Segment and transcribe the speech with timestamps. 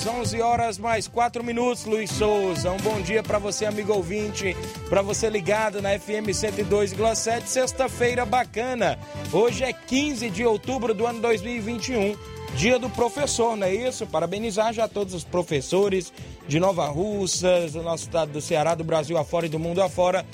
[0.00, 2.70] 11 horas, 11 horas mais 4 minutos, Luiz Souza.
[2.70, 4.56] Um bom dia para você, amigo ouvinte,
[4.88, 8.98] para você ligado na FM 102,7, sexta-feira bacana.
[9.32, 12.16] Hoje é 15 de outubro do ano 2021,
[12.54, 14.06] dia do professor, não é isso?
[14.06, 16.12] Parabenizar já todos os professores
[16.48, 20.24] de Nova Russas, do nosso estado do Ceará, do Brasil afora e do mundo afora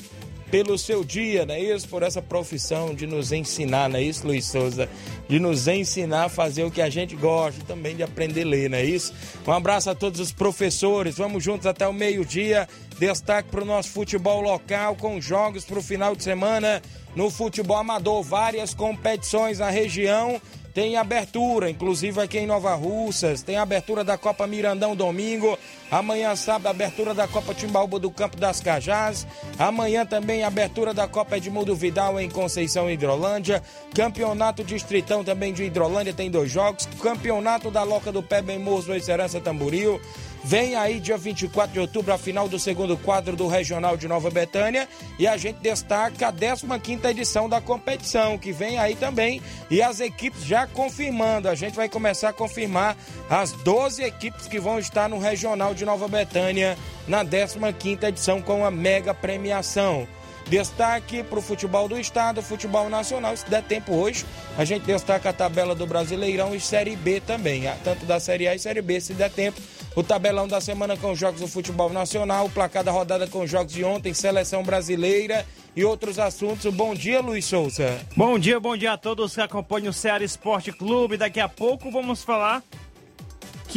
[0.51, 1.89] pelo seu dia, não é isso?
[1.89, 4.89] Por essa profissão de nos ensinar, não é isso, Luiz Souza?
[5.29, 8.71] De nos ensinar a fazer o que a gente gosta, também de aprender a ler,
[8.71, 9.13] não é isso?
[9.47, 12.69] Um abraço a todos os professores, vamos juntos até o meio-dia.
[12.99, 16.81] Destaque para o nosso futebol local, com jogos para o final de semana
[17.15, 20.41] no futebol amador, várias competições na região
[20.77, 25.59] tem abertura, inclusive aqui em Nova Russas, tem abertura da Copa Mirandão domingo,
[25.91, 29.27] amanhã sábado abertura da Copa Timbaúba do Campo das Cajás,
[29.59, 33.63] amanhã também abertura da Copa Edmundo Vidal em Conceição Hidrolândia,
[33.95, 38.93] campeonato distritão também de Hidrolândia tem dois jogos, campeonato da Loca do Pé Bem Moço,
[39.01, 39.99] Serança Tamboril,
[40.47, 44.31] Vem aí dia 24 de outubro a final do segundo quadro do Regional de Nova
[44.31, 49.83] Betânia e a gente destaca a 15ª edição da competição que vem aí também e
[49.83, 51.49] as equipes já confirmando.
[51.49, 52.97] A gente vai começar a confirmar
[53.29, 58.65] as 12 equipes que vão estar no Regional de Nova Betânia na 15ª edição com
[58.65, 60.07] a mega premiação.
[60.47, 63.37] Destaque para o futebol do estado, futebol nacional.
[63.37, 64.25] Se der tempo hoje,
[64.57, 68.55] a gente destaca a tabela do Brasileirão e Série B também, tanto da Série A
[68.55, 69.61] e Série B, se der tempo.
[69.97, 73.43] O tabelão da semana com os jogos do futebol nacional, o placar da rodada com
[73.43, 76.73] os jogos de ontem, seleção brasileira e outros assuntos.
[76.73, 77.99] Bom dia, Luiz Souza.
[78.15, 81.17] Bom dia, bom dia a todos que acompanham o Ceará Esporte Clube.
[81.17, 82.63] Daqui a pouco vamos falar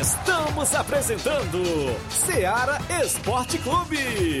[0.00, 1.62] Estamos apresentando
[2.10, 4.40] Seara Esporte Clube.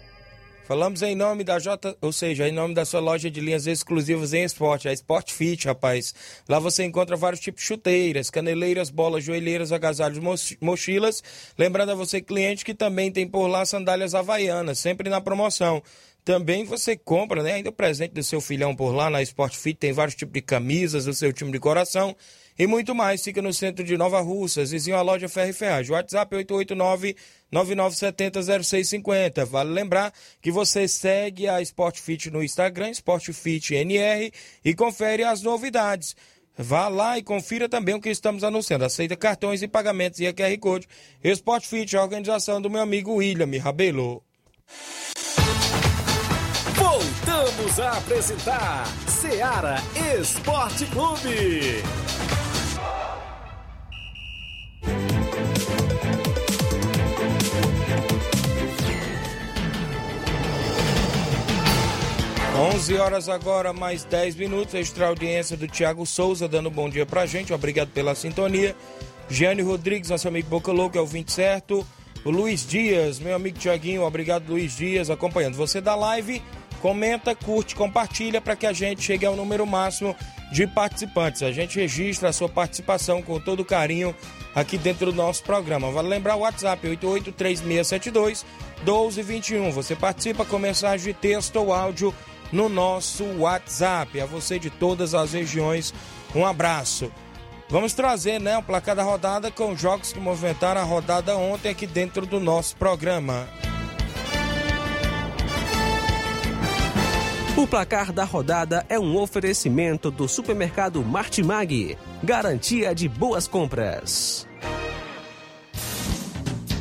[0.71, 4.31] Falamos em nome da J, ou seja, em nome da sua loja de linhas exclusivas
[4.31, 6.15] em esporte, a Sport Fit, rapaz.
[6.47, 10.17] Lá você encontra vários tipos de chuteiras, caneleiras, bolas, joelheiras, agasalhos,
[10.61, 11.21] mochilas.
[11.57, 15.83] Lembrando a você, cliente, que também tem por lá sandálias havaianas, sempre na promoção.
[16.23, 17.55] Também você compra, né?
[17.55, 20.41] Ainda o presente do seu filhão por lá na Sport Fit, tem vários tipos de
[20.41, 22.15] camisas do seu time de coração
[22.57, 23.23] e muito mais.
[23.23, 25.91] Fica no centro de Nova Russas, vizinho à loja Ferro Ferragem.
[25.91, 26.35] WhatsApp
[27.51, 29.45] 889-9970-0650.
[29.45, 34.31] Vale lembrar que você segue a Sport Fit no Instagram, Sport Fit NR,
[34.63, 36.15] e confere as novidades.
[36.57, 38.85] Vá lá e confira também o que estamos anunciando.
[38.85, 40.87] Aceita cartões e pagamentos e a QR Code.
[41.23, 44.23] Sport Fit, a organização do meu amigo William Rabelo.
[46.75, 49.77] Voltamos a apresentar Seara
[50.19, 52.40] Esporte Clube.
[62.55, 64.73] 11 horas agora, mais 10 minutos.
[64.73, 67.53] Extra audiência do Tiago Souza, dando um bom dia pra gente.
[67.53, 68.75] Obrigado pela sintonia.
[69.29, 71.87] Giane Rodrigues, nosso amigo Boca Louco, é o 20 certo.
[72.25, 76.41] O Luiz Dias, meu amigo Tiaguinho, obrigado Luiz Dias, acompanhando você da live.
[76.81, 80.15] Comenta, curte, compartilha para que a gente chegue ao número máximo
[80.51, 81.41] de participantes.
[81.41, 84.13] A gente registra a sua participação com todo carinho
[84.53, 85.89] aqui dentro do nosso programa.
[85.89, 88.45] Vale lembrar o WhatsApp 883672
[88.83, 89.71] 1221.
[89.71, 92.13] Você participa com mensagem de texto ou áudio
[92.51, 94.19] no nosso WhatsApp.
[94.19, 95.93] A você de todas as regiões,
[96.35, 97.11] um abraço.
[97.69, 101.87] Vamos trazer né, o placar da rodada com jogos que movimentaram a rodada ontem aqui
[101.87, 103.47] dentro do nosso programa.
[107.57, 111.97] O placar da rodada é um oferecimento do supermercado Martimag.
[112.23, 114.47] Garantia de boas compras.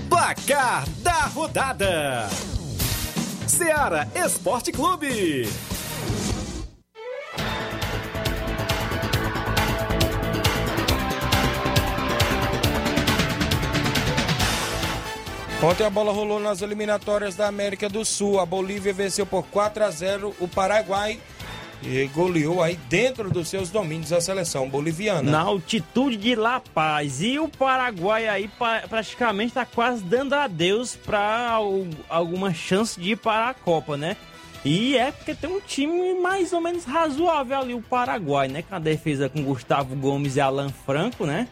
[0.08, 2.28] Placar da rodada:
[3.50, 5.48] Seara Esporte Clube.
[15.60, 18.38] Ontem a bola rolou nas eliminatórias da América do Sul.
[18.38, 21.20] A Bolívia venceu por 4 a 0 o Paraguai
[21.82, 25.30] e goleou aí dentro dos seus domínios a seleção boliviana.
[25.30, 27.22] Na altitude de La Paz.
[27.22, 28.50] E o Paraguai aí
[28.88, 31.58] praticamente está quase dando adeus para
[32.08, 34.16] alguma chance de ir para a Copa, né?
[34.64, 38.62] E é porque tem um time mais ou menos razoável ali, o Paraguai, né?
[38.62, 41.48] Com a defesa com Gustavo Gomes e Alan Franco, né?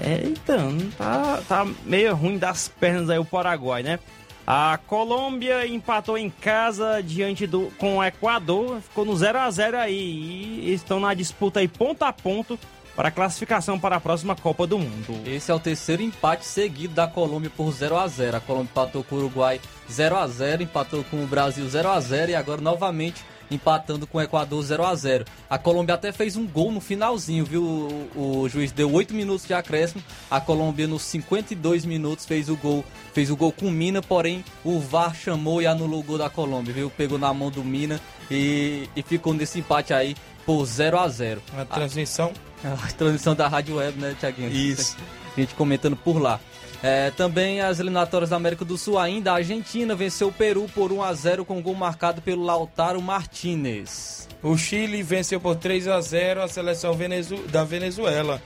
[0.00, 3.98] É, então, tá, tá meio ruim das pernas aí o Paraguai, né?
[4.46, 9.78] A Colômbia empatou em casa diante do com o Equador, ficou no 0 a 0
[9.78, 12.58] aí e estão na disputa aí ponto a ponto
[12.96, 15.20] para a classificação para a próxima Copa do Mundo.
[15.24, 18.36] Esse é o terceiro empate seguido da Colômbia por 0 a 0.
[18.36, 22.00] A Colômbia empatou com o Uruguai 0 a 0, empatou com o Brasil 0 a
[22.00, 26.36] 0 e agora novamente empatando com o Equador 0 a 0 A Colômbia até fez
[26.36, 27.62] um gol no finalzinho, viu?
[27.62, 30.02] O, o, juiz deu 8 minutos de acréscimo.
[30.30, 34.78] A Colômbia nos 52 minutos fez o gol, fez o gol com Mina, porém o
[34.78, 36.90] VAR chamou e anulou o gol da Colômbia, viu?
[36.90, 41.42] Pegou na mão do Mina e, e ficou nesse empate aí por 0 a 0
[41.56, 42.32] A transmissão?
[42.64, 44.50] A, a transmissão da Rádio Web, né, Tiaguinho?
[44.50, 44.96] Isso.
[45.36, 46.40] A gente comentando por lá.
[46.82, 50.90] É, também as eliminatórias da América do Sul ainda, a Argentina venceu o Peru por
[50.90, 54.28] 1 a 0 com gol marcado pelo Lautaro Martinez.
[54.42, 58.42] O Chile venceu por 3 a 0 a seleção Venezu da Venezuela.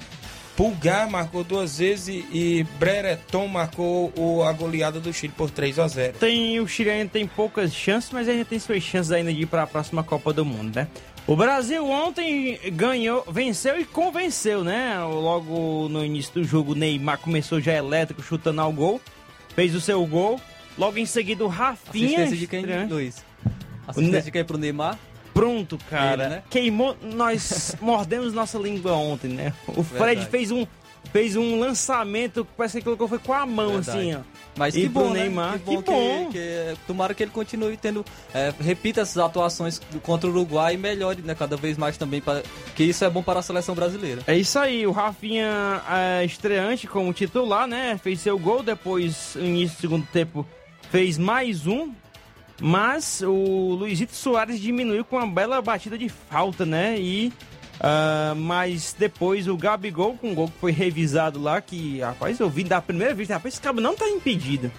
[0.55, 5.89] Pulgar marcou duas vezes e Brereton marcou o, a goleada do Chile por 3 a
[5.89, 9.43] 0 tem, O Chile ainda tem poucas chances, mas ainda tem suas chances ainda de
[9.43, 10.89] ir para a próxima Copa do Mundo, né?
[11.27, 14.97] O Brasil ontem ganhou, venceu e convenceu, né?
[15.01, 19.01] Logo no início do jogo, o Neymar começou já elétrico, chutando ao gol,
[19.55, 20.41] fez o seu gol.
[20.79, 22.07] Logo em seguida, o Rafinha.
[22.07, 23.25] Assistência de quem, estreante- Luiz?
[23.45, 23.53] Ne-
[23.89, 24.97] Assistência de quem pro Neymar?
[25.35, 26.23] Pronto, cara.
[26.25, 26.43] Ele, né?
[26.49, 26.97] Queimou.
[27.03, 29.53] Nós mordemos nossa língua ontem, né?
[29.69, 30.27] O Fred Verdade.
[30.31, 30.65] fez um,
[31.13, 33.99] fez um lançamento que parece que colocou foi com a mão, Verdade.
[33.99, 34.21] assim, ó.
[34.59, 35.21] Mas E que bom, né?
[35.21, 35.83] Neymar, Que bom.
[35.83, 36.29] que bom.
[36.33, 38.05] que- tomara que ele continue tendo.
[38.33, 42.21] é, repita essas atuações contra o Uruguai e melhore né, cada vez mais também.
[42.23, 42.43] Pra,
[42.75, 44.23] que isso é bom para a seleção brasileira.
[44.27, 47.99] É isso aí, o Rafinha é, estreante como titular, né?
[48.03, 50.47] Fez seu gol, depois, no início do segundo tempo,
[50.91, 51.93] fez mais um.
[52.59, 56.97] Mas o Luizito Soares diminuiu com uma bela batida de falta, né?
[56.99, 57.31] E.
[57.81, 62.49] ah, mas depois o Gabigol, com um gol que foi revisado lá, que, rapaz, eu
[62.49, 64.71] vi da primeira vista, rapaz, esse cabo não tá impedido.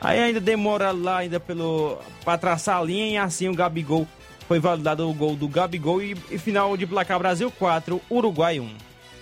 [0.00, 1.98] Aí ainda demora lá ainda pelo.
[2.24, 4.08] pra traçar a linha e assim o Gabigol
[4.48, 8.68] foi validado o gol do Gabigol e, e final de placar Brasil 4, Uruguai 1.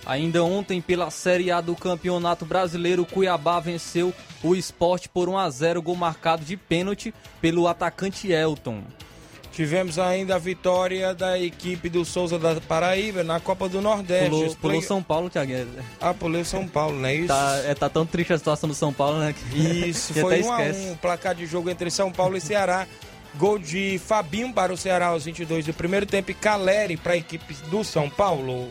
[0.05, 5.49] Ainda ontem, pela Série A do Campeonato Brasileiro, Cuiabá venceu o esporte por 1 a
[5.49, 8.81] 0 gol marcado de pênalti pelo atacante Elton.
[9.59, 14.29] Tivemos ainda a vitória da equipe do Souza da Paraíba na Copa do Nordeste.
[14.29, 15.51] Pulou, pulou São Paulo, Thiago.
[15.99, 17.27] Ah, pulou São Paulo, não é isso?
[17.27, 19.35] Tá, é, tá tão triste a situação do São Paulo, né?
[19.51, 22.39] que- Isso, que foi até um a um, placar de jogo entre São Paulo e
[22.39, 22.87] Ceará.
[23.35, 27.17] Gol de Fabinho para o Ceará aos 22 do primeiro tempo e Caleri para a
[27.17, 28.69] equipe do São Paulo.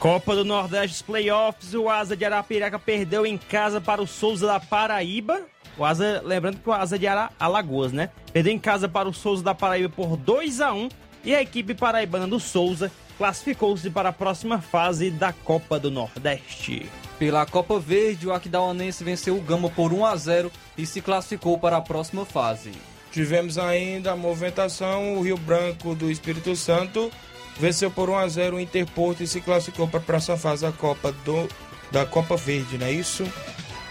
[0.00, 4.58] Copa do Nordeste, playoffs, o Asa de Arapiraca perdeu em casa para o Souza da
[4.58, 5.42] Paraíba.
[5.76, 8.10] O Asa, lembrando que o Asa de Ara, Alagoas, né?
[8.32, 10.88] Perdeu em casa para o Souza da Paraíba por 2 a 1
[11.24, 16.88] e a equipe paraibana do Souza classificou-se para a próxima fase da Copa do Nordeste.
[17.18, 21.58] Pela Copa Verde, o Aquidauanense venceu o Gama por 1 a 0 e se classificou
[21.58, 22.72] para a próxima fase.
[23.12, 27.10] Tivemos ainda a movimentação, o Rio Branco do Espírito Santo
[27.58, 30.72] venceu por 1 a 0 o Interporto e se classificou para a próxima fase da
[30.72, 31.48] Copa do
[31.92, 33.24] da Copa Verde, não é isso?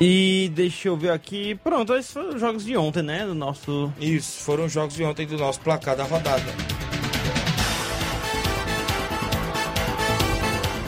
[0.05, 1.55] E deixa eu ver aqui.
[1.55, 3.25] Pronto, esses foram os jogos de ontem, né?
[3.25, 3.89] Do nosso.
[3.97, 6.43] Isso, foram os jogos de ontem do nosso placar da rodada.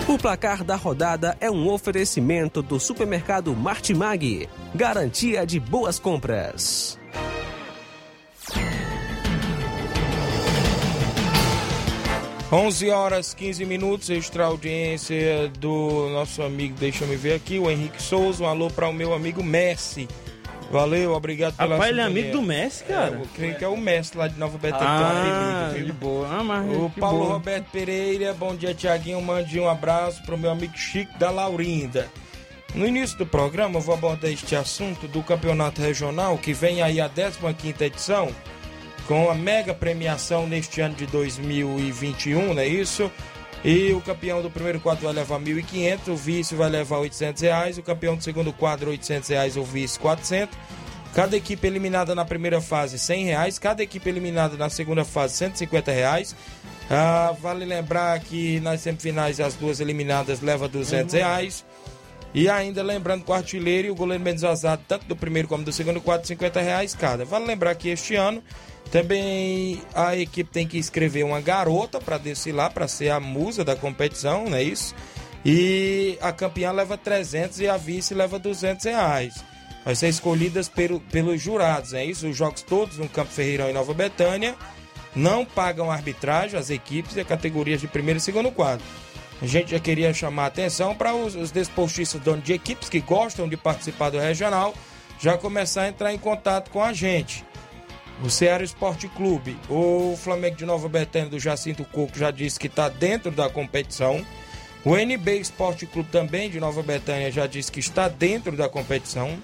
[0.05, 4.49] O placar da rodada é um oferecimento do supermercado Martimag.
[4.75, 6.99] Garantia de boas compras.
[12.51, 17.69] Onze horas 15 minutos, extra audiência do nosso amigo, deixa eu me ver aqui, o
[17.69, 18.43] Henrique Souza.
[18.43, 20.07] Um alô para o meu amigo Messi.
[20.71, 23.11] Valeu, obrigado pela Rapaz, ele é amigo do Messi, É, cara.
[23.15, 24.87] eu creio que é o Messi lá de Nova Betânia.
[24.87, 26.27] Ah, é de boa.
[26.29, 27.33] Ah, mas O Paulo boa.
[27.33, 29.21] Roberto Pereira, bom dia, Tiaguinho.
[29.21, 32.07] Mande um abraço pro meu amigo Chico da Laurinda.
[32.73, 36.99] No início do programa, eu vou abordar este assunto do campeonato regional, que vem aí
[36.99, 38.29] a 15 edição,
[39.07, 43.11] com a mega premiação neste ano de 2021, não é isso?
[43.63, 47.77] E o campeão do primeiro quadro vai levar 1.500, o vice vai levar 800 reais,
[47.77, 50.55] o campeão do segundo quadro 800 reais, o vice 400.
[51.15, 55.91] Cada equipe eliminada na primeira fase 100 reais, cada equipe eliminada na segunda fase 150
[55.91, 56.35] reais.
[56.89, 61.65] Ah, vale lembrar que nas semifinais as duas eliminadas levam 200 reais.
[62.35, 65.63] E ainda lembrando que o artilheiro e o goleiro menos vazado, tanto do primeiro como
[65.63, 67.23] do segundo quadro, 50 reais cada.
[67.23, 68.43] Vale lembrar que este ano
[68.91, 73.73] também a equipe tem que escrever uma garota para desfilar, para ser a musa da
[73.73, 74.93] competição, não é isso?
[75.45, 79.41] E a campeã leva 300 e a vice leva 200 reais.
[79.85, 82.27] Vai ser escolhidas pelo, pelos jurados, é isso?
[82.27, 84.55] Os jogos todos no Campo Ferreirão em Nova Betânia
[85.15, 88.85] não pagam arbitragem, as equipes e as categorias de primeiro e segundo quadro.
[89.41, 92.99] A gente já queria chamar a atenção para os, os desportistas donos de equipes que
[93.01, 94.73] gostam de participar do regional
[95.19, 97.45] já começar a entrar em contato com a gente.
[98.23, 102.67] O Ceará Esporte Clube, o Flamengo de Nova Betânia do Jacinto Coco já disse que
[102.67, 104.25] está dentro da competição.
[104.85, 109.37] O NB Esporte Clube também de Nova Betânia já disse que está dentro da competição.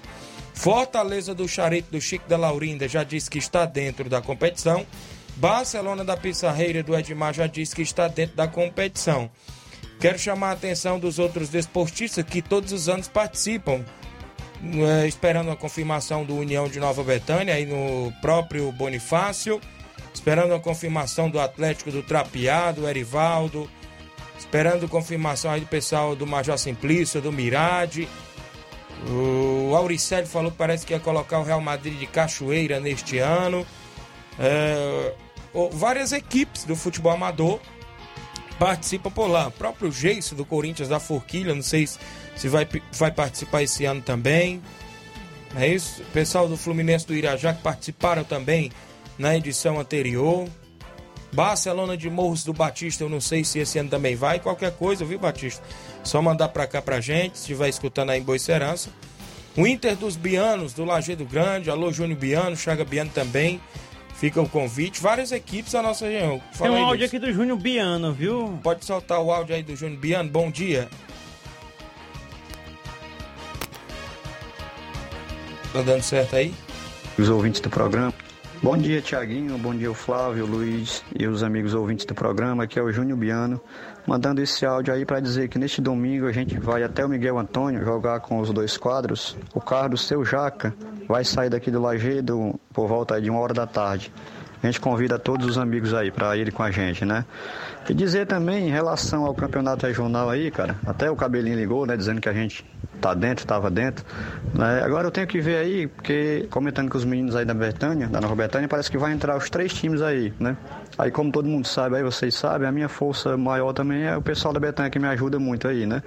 [0.54, 4.86] Fortaleza do Charito do Chico da Laurinda já disse que está dentro da competição.
[5.36, 9.30] Barcelona da Pissarreira do Edmar já disse que está dentro da competição.
[10.02, 13.84] Quero chamar a atenção dos outros desportistas que todos os anos participam,
[14.60, 19.60] eh, esperando a confirmação do União de Nova Betânia, aí no próprio Bonifácio,
[20.12, 23.70] esperando a confirmação do Atlético do Trapiá, do Erivaldo,
[24.36, 28.08] esperando confirmação aí do pessoal do Major Simplício, do Mirade.
[29.08, 33.64] O Auricélio falou que parece que ia colocar o Real Madrid de Cachoeira neste ano.
[34.36, 35.14] É,
[35.70, 37.60] várias equipes do futebol amador
[38.64, 39.48] participam por lá.
[39.48, 41.98] O próprio Geiso do Corinthians da Forquilha, não sei se-
[42.36, 44.62] se vai, vai participar esse ano também.
[45.56, 46.00] É isso?
[46.02, 48.70] O pessoal do Fluminense do Irajá que participaram também
[49.18, 50.48] na edição anterior.
[51.32, 54.38] Barcelona de Morros do Batista, eu não sei se esse ano também vai.
[54.38, 55.62] Qualquer coisa, viu, Batista?
[56.04, 58.90] Só mandar pra cá pra gente, se estiver escutando aí em Boicerança.
[59.56, 63.60] O Inter dos Bianos, do Lajeado Grande, alô Júnior Biano, Chaga Biano também.
[64.14, 65.00] Fica o convite.
[65.00, 66.38] Várias equipes da nossa região.
[66.38, 68.58] Tem Fala um aí, áudio aqui do Júnior Biano, viu?
[68.62, 70.30] Pode soltar o áudio aí do Júnior Biano.
[70.30, 70.88] Bom dia.
[75.72, 76.54] Tá dando certo aí?
[77.18, 78.12] os ouvintes do programa.
[78.62, 79.58] Bom dia, Tiaguinho.
[79.58, 82.62] Bom dia, Flávio, Luiz e os amigos ouvintes do programa.
[82.62, 83.60] Aqui é o Júnior Biano,
[84.06, 87.40] mandando esse áudio aí para dizer que neste domingo a gente vai até o Miguel
[87.40, 89.36] Antônio jogar com os dois quadros.
[89.52, 90.72] O carro do seu Jaca
[91.08, 94.12] vai sair daqui do Lagedo por volta de uma hora da tarde.
[94.62, 97.24] A gente convida todos os amigos aí para irem com a gente, né?
[97.88, 101.96] E dizer também em relação ao campeonato regional aí, cara, até o cabelinho ligou, né,
[101.96, 102.64] dizendo que a gente
[103.00, 104.04] tá dentro, tava dentro.
[104.54, 104.80] né?
[104.84, 108.20] Agora eu tenho que ver aí, porque comentando com os meninos aí da Betânia, da
[108.20, 110.56] Nova Betânia, parece que vai entrar os três times aí, né?
[110.96, 114.22] Aí como todo mundo sabe, aí vocês sabem, a minha força maior também é o
[114.22, 116.02] pessoal da Betânia que me ajuda muito aí, né?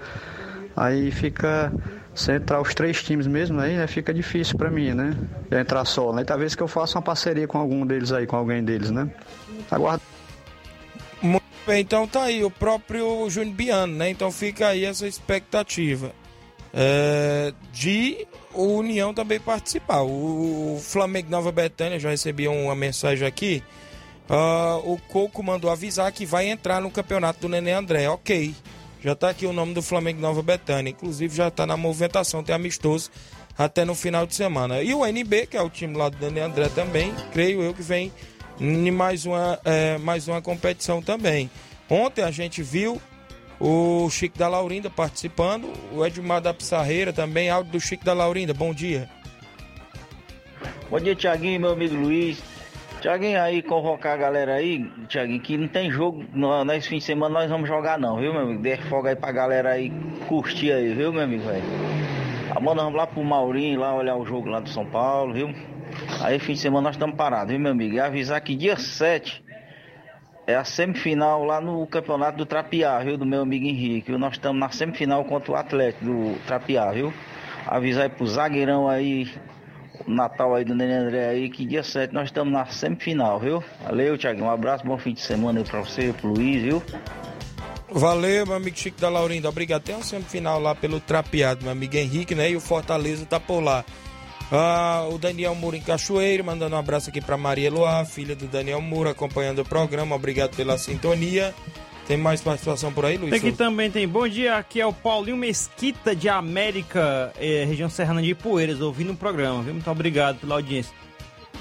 [0.76, 1.74] Aí fica
[2.16, 5.16] se entrar os três times mesmo aí, né, fica difícil pra mim, né?
[5.52, 6.24] Entrar só, né?
[6.24, 9.10] Talvez que eu faça uma parceria com algum deles aí, com alguém deles, né?
[9.70, 10.02] Aguardo.
[11.22, 14.10] Muito bem, então tá aí o próprio Júnior Biano, né?
[14.10, 16.14] Então fica aí essa expectativa
[16.74, 20.02] é, de o União também participar.
[20.02, 23.64] O, Flamengo Nova Betânia já recebi uma mensagem aqui.
[24.30, 28.10] ah, o Coco mandou avisar que vai entrar no campeonato do Nenê André.
[28.10, 28.54] Ok.
[29.06, 30.90] Já tá aqui o nome do Flamengo Nova Betânia.
[30.90, 33.12] Inclusive já tá na movimentação, tem amistoso
[33.56, 34.82] até no final de semana.
[34.82, 37.84] E o NB, que é o time lá do Nenê André também, creio eu que
[37.84, 38.12] vem
[38.60, 41.52] em mais uma, é, mais uma competição também.
[41.88, 43.00] Ontem a gente viu
[43.60, 48.56] o Chico da Laurinda participando, o Edmar da Pissarreira também, áudio do Chico da Laurinda.
[48.56, 49.08] Bom dia.
[50.90, 52.55] Bom dia, Tiaguinho, meu amigo Luiz.
[53.06, 56.26] Tiaguinho, aí convocar a galera aí, Tiaguinho, que não tem jogo
[56.66, 58.64] nesse fim de semana, nós vamos jogar não, viu, meu amigo?
[58.64, 59.94] Deixa folga aí pra galera aí
[60.28, 61.62] curtir aí, viu, meu amigo, velho?
[62.50, 65.54] Amanhã nós vamos lá pro Maurinho, lá olhar o jogo lá do São Paulo, viu?
[66.24, 67.94] Aí fim de semana nós estamos parados, viu, meu amigo?
[67.94, 69.46] E avisar que dia 7
[70.48, 73.20] é a semifinal lá no campeonato do Trapiá, viu?
[73.20, 74.10] Do meu amigo Henrique.
[74.10, 74.18] viu?
[74.18, 77.14] Nós estamos na semifinal contra o Atlético do Trapiá, viu?
[77.68, 79.32] Avisar aí pro zagueirão aí,
[80.08, 83.64] Natal aí do Nenê André aí, que dia 7 nós estamos na semifinal, viu?
[83.84, 84.44] Valeu, Thiago.
[84.44, 86.84] Um abraço, bom fim de semana aí pra você, pro Luiz, viu?
[87.90, 89.48] Valeu, meu amigo Chico da Laurinda.
[89.48, 89.84] Obrigado.
[89.84, 92.50] Tem uma semifinal lá pelo Trapeado, meu amigo Henrique, né?
[92.50, 93.86] E o Fortaleza tá por lá.
[94.52, 98.46] Ah, o Daniel Moura em Cachoeiro, mandando um abraço aqui pra Maria Luá, filha do
[98.46, 100.16] Daniel Moura, acompanhando o programa.
[100.16, 101.54] Obrigado pela sintonia.
[102.08, 103.34] Tem mais participação por aí, Luiz?
[103.34, 104.08] Aqui também tem.
[104.08, 109.12] Bom dia, aqui é o Paulinho Mesquita de América, eh, região serrana de Ipueiras, ouvindo
[109.12, 109.74] o programa, viu?
[109.74, 110.94] Muito obrigado pela audiência.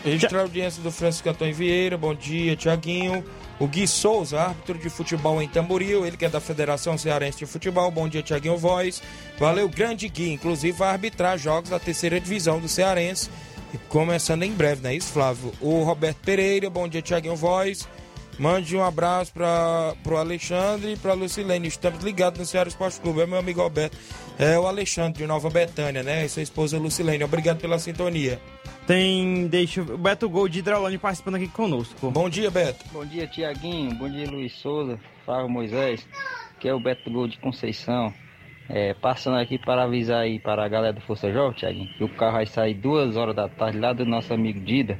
[0.05, 3.25] Registrar a audiência do Francisco Antônio Vieira, bom dia, Tiaguinho.
[3.59, 7.47] O Gui Souza, árbitro de futebol em Tamboril, ele que é da Federação Cearense de
[7.47, 7.91] Futebol.
[7.91, 9.03] Bom dia, Tiaguinho Voz.
[9.39, 10.31] Valeu, grande Gui.
[10.31, 13.31] Inclusive vai arbitrar jogos da terceira divisão do Cearense,
[13.89, 15.53] começando em breve, não é isso, Flávio?
[15.59, 17.89] O Roberto Pereira, bom dia, Tiaguinho Voz.
[18.39, 21.69] Mande um abraço para o Alexandre e para Lucilene.
[21.69, 23.21] Estamos ligados no Ceará Esporte Clube.
[23.21, 23.97] É meu amigo Roberto.
[24.39, 26.25] É o Alexandre de Nova Betânia, né?
[26.25, 27.23] E sua esposa Lucilene.
[27.23, 28.41] Obrigado pela sintonia.
[28.87, 32.11] Tem, deixa o Beto Gol de Hidralândia participando aqui conosco.
[32.11, 32.85] Bom dia, Beto.
[32.93, 33.95] Bom dia, Tiaguinho.
[33.95, 34.99] Bom dia, Luiz Souza.
[35.25, 36.07] Flávio Moisés.
[36.59, 38.13] Que é o Beto Gol de Conceição.
[38.69, 42.09] É, passando aqui para avisar aí para a galera do Força Jovem, Tiaguinho, que o
[42.09, 44.99] carro vai sair duas horas da tarde lá do nosso amigo Dida.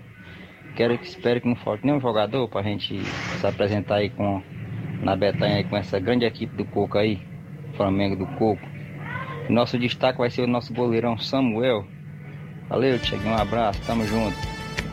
[0.77, 3.01] Quero que espere que não falte nenhum jogador para a gente
[3.41, 4.43] se apresentar aí com
[5.03, 7.21] na Betanha aí com essa grande equipe do Coco aí,
[7.77, 8.63] Flamengo do Coco.
[9.49, 11.87] Nosso destaque vai ser o nosso goleirão Samuel.
[12.69, 13.33] Valeu, Tiaguinho.
[13.33, 14.37] Um abraço, tamo junto.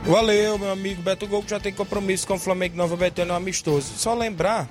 [0.03, 3.37] Valeu, meu amigo Beto Gol, que já tem compromisso com o Flamengo Nova Betânia, um
[3.37, 3.93] amistoso.
[3.97, 4.67] Só lembrar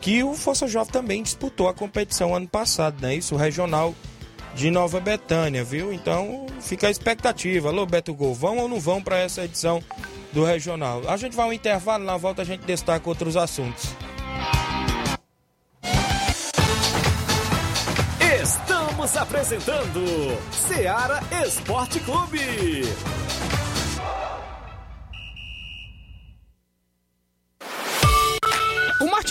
[0.00, 3.14] que o Força Jovem também disputou a competição ano passado, né?
[3.14, 3.94] Isso, o regional
[4.54, 5.92] de Nova Betânia, viu?
[5.92, 7.68] Então fica a expectativa.
[7.68, 9.82] Alô, Beto Gol, vão ou não vão para essa edição
[10.32, 11.02] do regional?
[11.08, 13.90] A gente vai ao intervalo, na volta a gente destaca outros assuntos.
[18.42, 22.82] Estamos apresentando Seara Esporte Clube.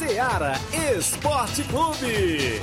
[0.00, 0.58] Seara
[0.96, 2.58] Esporte Clube.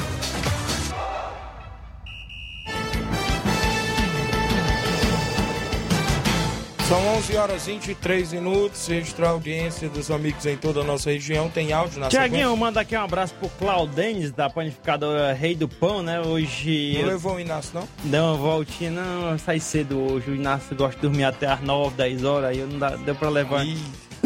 [6.88, 8.88] São 11 horas e 23 minutos.
[8.88, 11.50] Registrar a audiência dos amigos em toda a nossa região.
[11.50, 16.02] Tem áudio na Tiaguinho, manda aqui um abraço pro Claudenes, da panificadora Rei do Pão,
[16.02, 16.22] né?
[16.22, 16.94] Hoje.
[16.94, 17.88] Não eu- levou o Inácio, não?
[18.06, 20.32] Deu uma voltinha, não, sai cedo hoje.
[20.32, 23.30] O Inácio gosta de dormir até as 9, 10 horas, aí não dá, deu pra
[23.30, 23.66] levar.
[23.66, 23.78] Te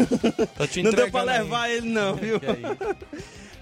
[0.82, 1.38] não deu pra entregando aí.
[1.38, 2.40] levar ele, não, viu?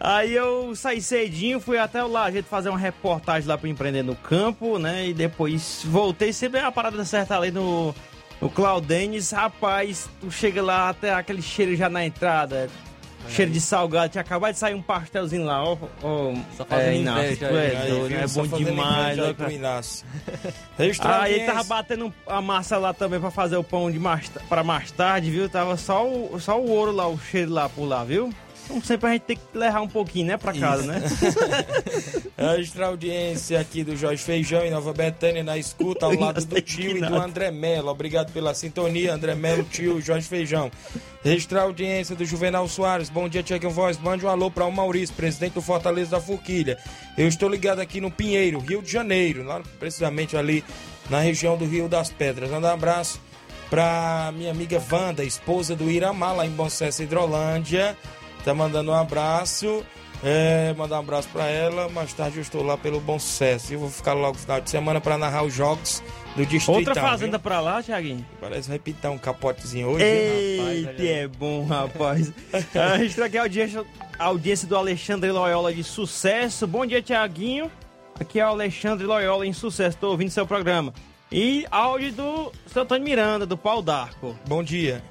[0.02, 4.02] Aí eu saí cedinho, fui até lá, a gente fazer uma reportagem lá pro Empreender
[4.02, 5.08] no Campo, né?
[5.08, 7.94] E depois voltei, sempre é uma parada certa ali no,
[8.40, 9.30] no Claudenes.
[9.30, 12.70] Rapaz, tu chega lá, até aquele cheiro já na entrada.
[13.28, 15.76] Cheiro de salgado, tinha acabado de sair um pastelzinho lá, ó.
[16.02, 18.18] ó Só fazendo Inácio, inveja tu é aí, doido, viu?
[18.18, 19.52] é Só bom demais, aí ó, pro cara.
[19.52, 20.06] Inácio.
[20.78, 23.98] Registrar a Ah, ele tava batendo a massa lá também pra fazer o pão de
[23.98, 25.48] mais, pra mais tarde, viu?
[25.48, 28.32] Tava só o, só o ouro lá, o cheiro lá por lá, viu?
[28.70, 31.02] Então sempre a gente tem que levar um pouquinho, né, pra casa, né?
[32.38, 36.62] Registrar a audiência aqui do Jorge Feijão em Nova Betânia, na escuta, ao lado do
[36.62, 37.88] tio e do André Melo.
[37.88, 40.70] Obrigado pela sintonia, André Melo, tio Jorge Feijão.
[41.24, 43.10] Registrar audiência do Juvenal Soares.
[43.10, 43.98] Bom dia, Tiaguinho Voz.
[43.98, 46.78] Mande um alô para o Maurício, presidente do Fortaleza da Forquilha.
[47.18, 50.64] Eu estou ligado aqui no Pinheiro, Rio de Janeiro, lá precisamente ali
[51.10, 52.50] na região do Rio das Pedras.
[52.50, 53.20] Manda um abraço
[53.68, 57.96] para minha amiga Wanda, esposa do Iramar, lá em Bom Sucesso, Hidrolândia.
[58.44, 59.84] Tá mandando um abraço.
[60.22, 61.88] É, mandar um abraço para ela.
[61.88, 63.72] Mais tarde eu estou lá pelo Bom Sucesso.
[63.72, 66.02] E eu vou ficar logo no final de semana para narrar os jogos
[66.36, 66.76] do Distrito.
[66.76, 68.24] Outra fazenda pra lá, Thiaguinho?
[68.40, 70.04] Parece vai pintar um capotezinho hoje.
[70.04, 72.32] Eita, é bom, rapaz.
[72.74, 73.84] a gente tá aqui a audiência,
[74.18, 76.66] a audiência do Alexandre Loyola de sucesso.
[76.66, 77.70] Bom dia, Tiaguinho.
[78.18, 79.96] Aqui é o Alexandre Loyola em sucesso.
[79.98, 80.92] Tô ouvindo seu programa.
[81.32, 84.36] E áudio do seu Antônio Miranda, do Pau d'Arco.
[84.46, 85.02] Bom dia.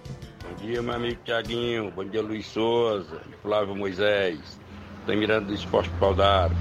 [0.62, 1.90] Dia, meu amigo Tiaguinho.
[1.90, 4.60] Bom dia, Luiz Souza, Flávio Moisés.
[5.00, 6.54] Estou mirando do Esporte Pau d'Arco.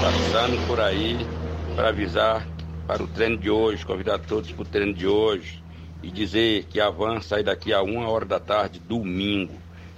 [0.00, 1.18] Passando por aí
[1.76, 2.46] para avisar
[2.86, 5.62] para o treino de hoje, convidar todos para o treino de hoje
[6.02, 9.52] e dizer que a van sai daqui a uma hora da tarde, domingo.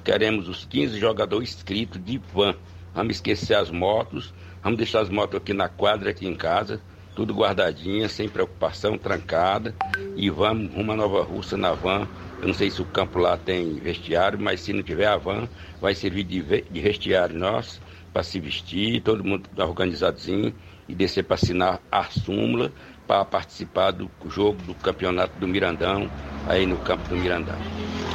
[0.04, 2.56] Queremos os 15 jogadores inscritos de van.
[2.92, 6.80] Vamos esquecer as motos, vamos deixar as motos aqui na quadra, aqui em casa,
[7.14, 9.72] tudo guardadinha, sem preocupação, trancada.
[10.16, 12.08] E vamos rumo Nova Russa na van.
[12.40, 15.48] Eu não sei se o campo lá tem vestiário, mas se não tiver a van,
[15.80, 17.80] vai servir de, de vestiário nosso
[18.12, 20.54] para se vestir, todo mundo organizadozinho
[20.88, 22.72] e descer para assinar a súmula
[23.06, 26.10] para participar do jogo do campeonato do Mirandão,
[26.48, 27.56] aí no campo do Mirandão.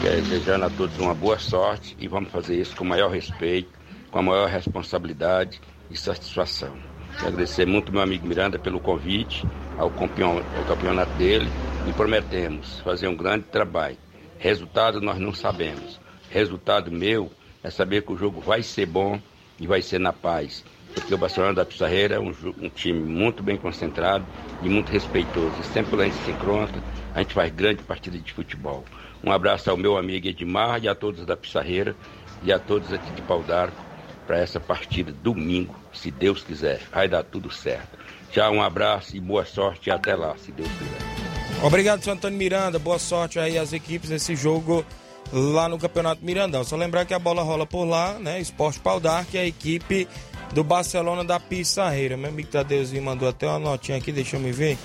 [0.01, 3.69] Quero desejando a todos uma boa sorte e vamos fazer isso com o maior respeito,
[4.10, 6.73] com a maior responsabilidade e satisfação.
[7.17, 9.45] Quero agradecer muito meu amigo Miranda pelo convite
[9.77, 11.49] ao campeonato dele
[11.88, 13.97] e prometemos fazer um grande trabalho.
[14.41, 15.99] Resultado nós não sabemos.
[16.32, 17.32] Resultado meu
[17.63, 19.21] é saber que o jogo vai ser bom
[19.60, 20.65] e vai ser na paz.
[20.95, 24.25] Porque o Barcelona da Pissarreira é um, um time muito bem concentrado
[24.63, 25.54] e muito respeitoso.
[25.60, 26.82] E sempre quando a gente se encontra,
[27.13, 28.84] a gente faz grande partida de futebol.
[29.23, 31.95] Um abraço ao meu amigo Edmar e a todos da Pissarreira
[32.41, 33.77] e a todos aqui de Pau d'Arco
[34.25, 36.82] para essa partida domingo, se Deus quiser.
[36.91, 37.95] Vai dar tudo certo.
[38.32, 41.20] Tchau, um abraço e boa sorte e até lá, se Deus quiser.
[41.63, 42.80] Obrigado, seu Antônio Miranda.
[42.80, 44.84] Boa sorte aí às equipes nesse jogo
[45.32, 46.63] lá no Campeonato Mirandão.
[46.63, 48.41] Só lembrar que a bola rola por lá, né?
[48.41, 50.08] Esporte Pau d'Arco e a equipe
[50.54, 52.17] do Barcelona da Pissarreira.
[52.17, 54.76] Meu amigo Tadeuzinho mandou até uma notinha aqui, deixa eu me ver.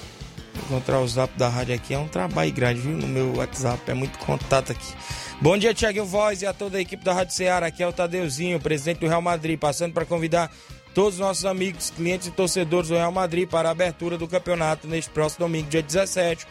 [0.66, 2.92] Encontrar o zap da rádio aqui é um trabalho grande, viu?
[2.92, 4.94] No meu WhatsApp, é muito contato aqui.
[5.40, 7.68] Bom dia, Tiaguinho Voz e a toda a equipe da Rádio Ceará.
[7.68, 10.50] Aqui é o Tadeuzinho, presidente do Real Madrid, passando para convidar
[10.96, 14.88] todos os nossos amigos, clientes e torcedores do Real Madrid para a abertura do campeonato
[14.88, 16.46] neste próximo domingo, dia 17.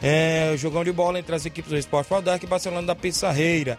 [0.00, 3.76] É, jogão de bola entre as equipes do Esporte Valdark e Barcelona da Pissarreira.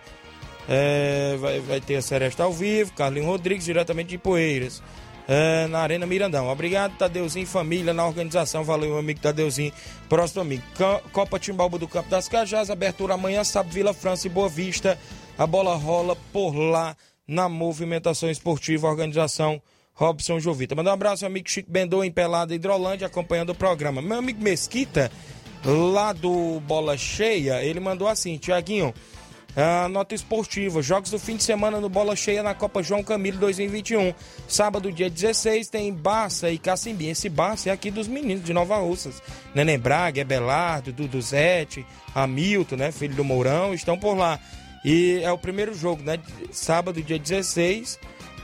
[0.68, 4.84] É, vai, vai ter a Seresta ao vivo, Carlinhos Rodrigues, diretamente de Poeiras.
[5.28, 6.50] é, na Arena Mirandão.
[6.50, 8.64] Obrigado, Tadeuzinho, família, na organização.
[8.64, 9.72] Valeu, meu amigo Tadeuzinho.
[10.10, 10.64] Próximo domingo.
[10.76, 14.98] Co- Copa Timbalba do Campo das Cajás, abertura amanhã, sábado, Vila França e Boa Vista.
[15.38, 16.96] A bola rola por lá
[17.28, 19.62] na movimentação esportiva, organização
[20.00, 20.74] Robson Jovita.
[20.76, 24.02] Mandar um abraço ao amigo Chico Bendô em Pelada Hidrolândia, acompanhando o programa.
[24.02, 25.12] Meu amigo Mesquita,
[25.66, 28.94] lá do Bola Cheia, ele mandou assim, Tiaguinho,
[29.58, 33.40] A nota esportiva, jogos do fim de semana no Bola Cheia na Copa João Camilo
[33.40, 34.14] 2021.
[34.48, 37.12] Sábado, dia 16, tem Barça e Cacimbinha.
[37.12, 39.22] Esse Barça é aqui dos meninos de Nova Russas.
[39.54, 41.86] Neném Braga, Ebelardo, Dudu Zete,
[42.16, 44.40] Hamilton, né, filho do Mourão, estão por lá.
[44.86, 46.18] E é o primeiro jogo, né?
[46.54, 48.00] Sábado, dia 16,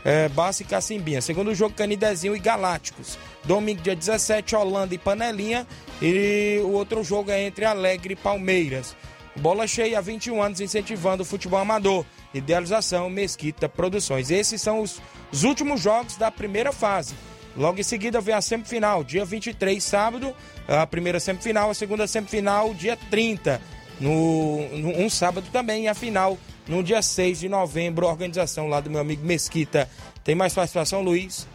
[0.06, 1.20] é, e Cacimbinha.
[1.20, 3.18] Segundo jogo, Canidezinho e Galácticos.
[3.44, 5.66] Domingo, dia 17, Holanda e Panelinha.
[6.00, 8.96] E o outro jogo é entre Alegre e Palmeiras.
[9.36, 12.06] Bola cheia há 21 anos incentivando o futebol amador.
[12.36, 14.30] Idealização Mesquita Produções.
[14.30, 17.16] Esses são os, os últimos jogos da primeira fase.
[17.58, 20.36] Logo em seguida vem a semifinal, dia 23, sábado,
[20.68, 23.62] a primeira semifinal, a segunda semifinal, dia 30.
[24.00, 28.80] No, no um sábado também, e a final no dia 6 de novembro, organização lá
[28.80, 29.90] do meu amigo Mesquita.
[30.24, 31.48] Tem mais participação, Luiz?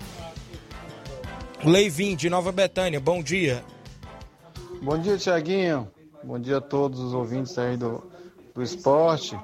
[1.65, 3.63] Leivin, de Nova Betânia, bom dia.
[4.81, 5.91] Bom dia, Tiaguinho.
[6.23, 8.03] Bom dia a todos os ouvintes aí do,
[8.55, 9.37] do esporte.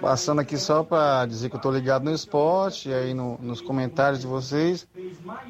[0.00, 4.20] Passando aqui só para dizer que eu estou ligado no esporte, aí no, nos comentários
[4.20, 4.86] de vocês,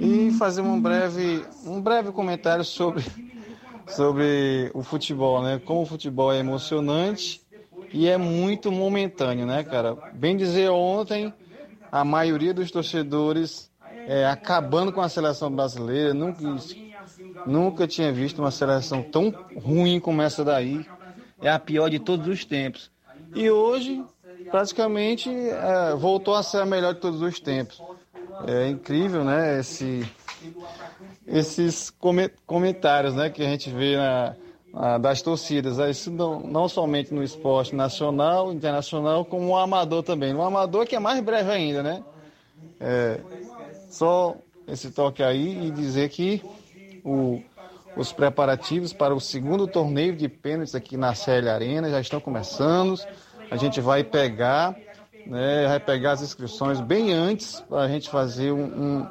[0.01, 3.05] e fazer um breve, um breve comentário sobre,
[3.89, 5.61] sobre o futebol, né?
[5.65, 7.41] Como o futebol é emocionante
[7.93, 9.97] e é muito momentâneo, né, cara?
[10.13, 11.33] Bem dizer, ontem
[11.91, 13.71] a maioria dos torcedores
[14.07, 16.43] é, acabando com a seleção brasileira, nunca
[17.47, 20.85] Nunca tinha visto uma seleção tão ruim como essa daí.
[21.41, 22.91] É a pior de todos os tempos.
[23.35, 24.05] E hoje,
[24.51, 27.81] praticamente, é, voltou a ser a melhor de todos os tempos.
[28.47, 29.59] É incrível, né?
[29.59, 30.07] Esse,
[31.27, 31.93] esses
[32.47, 34.37] comentários né, que a gente vê na,
[34.73, 35.79] na, das torcidas.
[35.79, 40.33] Isso não, não somente no esporte nacional, internacional, como o amador também.
[40.33, 42.03] No amador que é mais breve ainda, né?
[42.81, 43.21] É,
[43.91, 46.43] só esse toque aí e dizer que
[47.05, 47.43] o,
[47.97, 52.97] os preparativos para o segundo torneio de pênaltis aqui na CL Arena já estão começando.
[53.51, 54.77] A gente vai pegar,
[55.29, 59.07] né, vai pegar as inscrições bem antes para a gente fazer um, um,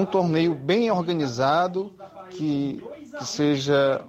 [0.00, 1.94] um, torneio bem organizado
[2.30, 2.82] que,
[3.18, 4.04] que seja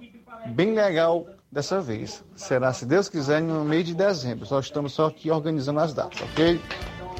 [0.46, 2.22] bem legal dessa vez.
[2.36, 4.44] Será, se Deus quiser, no mês de dezembro.
[4.44, 6.60] Só estamos só aqui organizando as datas, ok?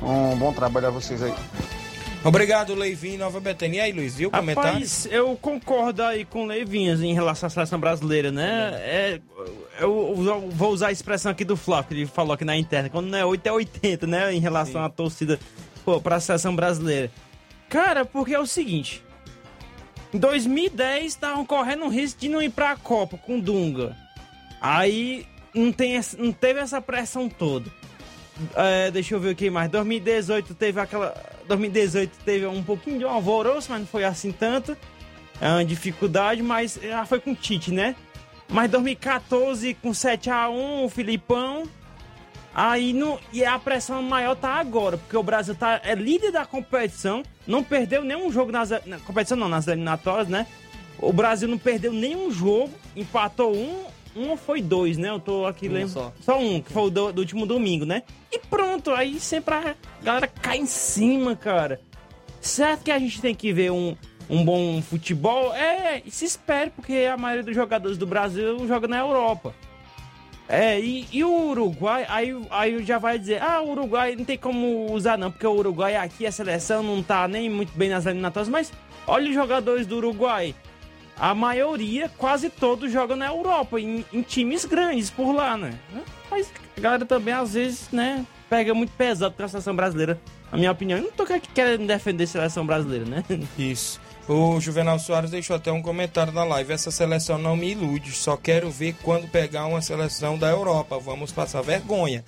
[0.02, 1.34] Um bom trabalho a vocês aí.
[2.24, 3.78] Obrigado, Leivinho, Nova Betânia.
[3.78, 4.72] E aí, Luiz, viu o comentário?
[4.72, 8.72] Rapaz, eu concordo aí com o Leivinho em relação à seleção brasileira, né?
[8.74, 9.20] É,
[9.80, 10.14] eu
[10.50, 13.18] vou usar a expressão aqui do Flávio, que ele falou aqui na interna, quando não
[13.18, 14.34] é 8 é 80, né?
[14.34, 14.86] Em relação Sim.
[14.86, 15.38] à torcida
[15.84, 17.10] pô, pra seleção brasileira.
[17.68, 19.02] Cara, porque é o seguinte.
[20.12, 23.96] Em 2010 estavam correndo o risco de não ir pra Copa com Dunga.
[24.60, 27.70] Aí não, tem, não teve essa pressão toda.
[28.54, 29.70] É, deixa eu ver o que mais.
[29.70, 31.14] 2018 teve aquela.
[31.46, 34.76] 2018 teve um pouquinho de um alvoroço, mas não foi assim tanto.
[35.40, 37.94] É uma dificuldade, mas já foi com o Tite, né?
[38.48, 41.64] Mas 2014 com 7 a 1 o Filipão.
[42.54, 46.44] Aí no, e a pressão maior tá agora, porque o Brasil tá, é líder da
[46.44, 50.46] competição, não perdeu nenhum jogo nas na competição, não, nas eliminatórias, né?
[50.98, 53.84] O Brasil não perdeu nenhum jogo, empatou um
[54.16, 55.10] um foi dois, né?
[55.10, 55.88] Eu tô aqui um lendo.
[55.88, 56.12] Só.
[56.20, 58.02] só um, que foi o do, do, último domingo, né?
[58.32, 61.80] E pronto, aí sempre a galera cai em cima, cara.
[62.40, 63.96] Certo que a gente tem que ver um,
[64.28, 65.54] um bom futebol?
[65.54, 69.54] É, se espere, porque a maioria dos jogadores do Brasil joga na Europa.
[70.48, 74.38] É, e, e, o Uruguai, aí, aí já vai dizer, ah, o Uruguai não tem
[74.38, 78.06] como usar não, porque o Uruguai aqui, a seleção não tá nem muito bem nas
[78.06, 78.72] eliminatórias, mas
[79.06, 80.54] olha os jogadores do Uruguai
[81.18, 85.74] a maioria, quase todos jogam na Europa, em, em, times grandes por lá, né?
[86.30, 90.20] Mas a galera também, às vezes, né, pega muito pesado com a seleção brasileira.
[90.50, 93.24] Na minha opinião, eu não tô querendo defender a seleção brasileira, né?
[93.58, 94.00] Isso.
[94.28, 96.72] O Juvenal Soares deixou até um comentário na live.
[96.72, 100.98] Essa seleção não me ilude, só quero ver quando pegar uma seleção da Europa.
[100.98, 102.22] Vamos passar vergonha.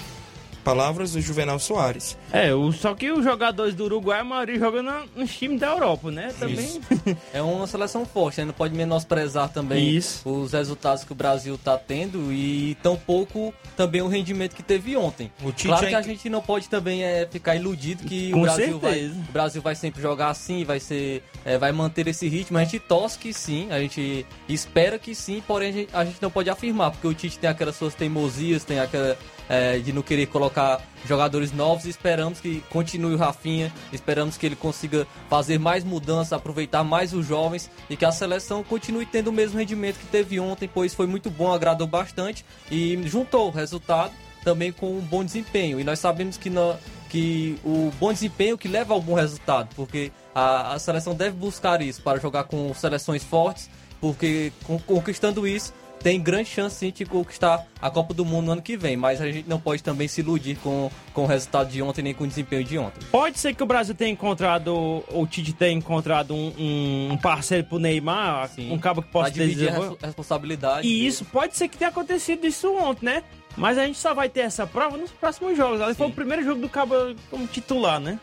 [0.70, 2.16] Palavras do Juvenal Soares.
[2.32, 5.66] É, o, só que os jogadores do Uruguai, a maioria joga no, nos times da
[5.66, 6.32] Europa, né?
[6.38, 6.80] Também.
[7.34, 8.44] é uma seleção forte, né?
[8.44, 10.28] Não pode menosprezar também Isso.
[10.30, 15.32] os resultados que o Brasil tá tendo e tampouco também o rendimento que teve ontem.
[15.60, 19.32] claro que a gente não pode também é, ficar iludido que o Brasil, vai, o
[19.32, 21.24] Brasil vai sempre jogar assim, vai ser.
[21.44, 22.58] É, vai manter esse ritmo.
[22.58, 26.22] A gente torce que sim, a gente espera que sim, porém a gente, a gente
[26.22, 29.18] não pode afirmar, porque o Tite tem aquelas suas teimosias, tem aquela
[29.50, 31.84] é, de não querer colocar jogadores novos.
[31.84, 37.26] Esperamos que continue o Rafinha, esperamos que ele consiga fazer mais mudanças, aproveitar mais os
[37.26, 41.08] jovens e que a seleção continue tendo o mesmo rendimento que teve ontem, pois foi
[41.08, 44.12] muito bom, agradou bastante e juntou o resultado
[44.44, 45.80] também com um bom desempenho.
[45.80, 46.76] E nós sabemos que, no,
[47.08, 51.82] que o bom desempenho que leva ao bom resultado, porque a, a seleção deve buscar
[51.82, 53.68] isso para jogar com seleções fortes,
[54.00, 54.52] porque
[54.86, 58.76] conquistando isso tem grande chance sim de conquistar a Copa do Mundo no ano que
[58.76, 62.02] vem, mas a gente não pode também se iludir com, com o resultado de ontem
[62.02, 63.00] nem com o desempenho de ontem.
[63.10, 67.78] Pode ser que o Brasil tenha encontrado, o Tite tenha encontrado um, um parceiro pro
[67.78, 68.72] Neymar, Sim.
[68.72, 70.88] um cabo que possa dividir a responsabilidade.
[70.88, 73.22] E isso pode ser que tenha acontecido isso ontem, né?
[73.56, 75.80] Mas a gente só vai ter essa prova nos próximos jogos.
[75.80, 76.94] Ali foi o primeiro jogo do Cabo
[77.30, 78.18] como titular, né?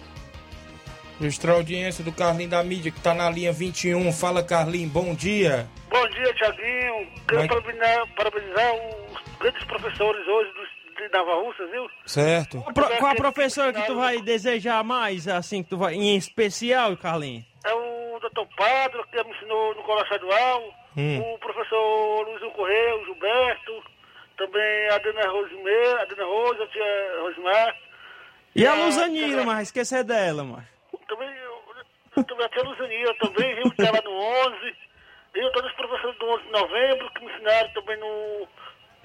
[1.20, 4.12] Registrar a audiência do Carlinho da mídia, que tá na linha 21.
[4.13, 5.68] Fala, Carlinho, bom dia.
[5.89, 7.08] Bom dia, Tiaguinho.
[7.28, 11.89] Quero Vai- parabenizar, parabenizar os grandes professores hoje do, de Nova Russa, viu?
[12.06, 12.62] Certo.
[12.62, 16.15] Qual, pro- qual a professora que tu vai desejar mais, assim, que tu vai, em
[16.17, 17.45] especial, Carlinhos?
[17.65, 21.19] É o doutor Padre, que me ensinou no colégio estadual, Hum.
[21.34, 23.84] o professor Luiz Correia, o Gilberto,
[24.38, 27.76] também a Dona Rosimar, a Dona Rosa, a tia Rosimar.
[28.56, 30.65] E a Luzanira, mas esquecer dela, mas.
[31.08, 33.71] Também, eu, também a tia Luzania também, viu?
[33.71, 34.76] Que tá lá no 11.
[35.36, 38.48] Eu, todos os professores do 11 de novembro, que me ensinaram também no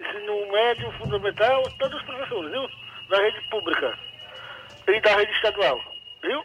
[0.00, 2.66] ensino médio, fundamental, todos os professores, viu?
[3.10, 3.98] Da rede pública
[4.88, 5.78] e da rede estadual,
[6.22, 6.42] viu?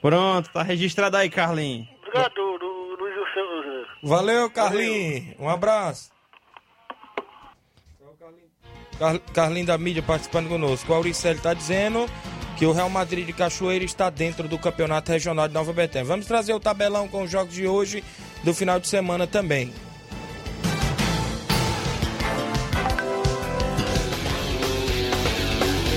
[0.00, 1.88] Pronto, tá registrado aí, Carlinhos.
[2.06, 5.34] Obrigado, do, do, Luiz e o seu- Valeu, Carlinho.
[5.40, 6.10] Um abraço.
[8.98, 10.92] Car Carlinho da mídia participando conosco.
[10.92, 12.06] O Auricelli está dizendo
[12.58, 16.04] que o Real Madrid de Cachoeira está dentro do Campeonato Regional de Nova Betânia.
[16.04, 18.02] Vamos trazer o tabelão com os jogos de hoje,
[18.42, 19.72] do final de semana também.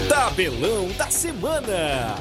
[0.07, 2.15] Tabelão da semana.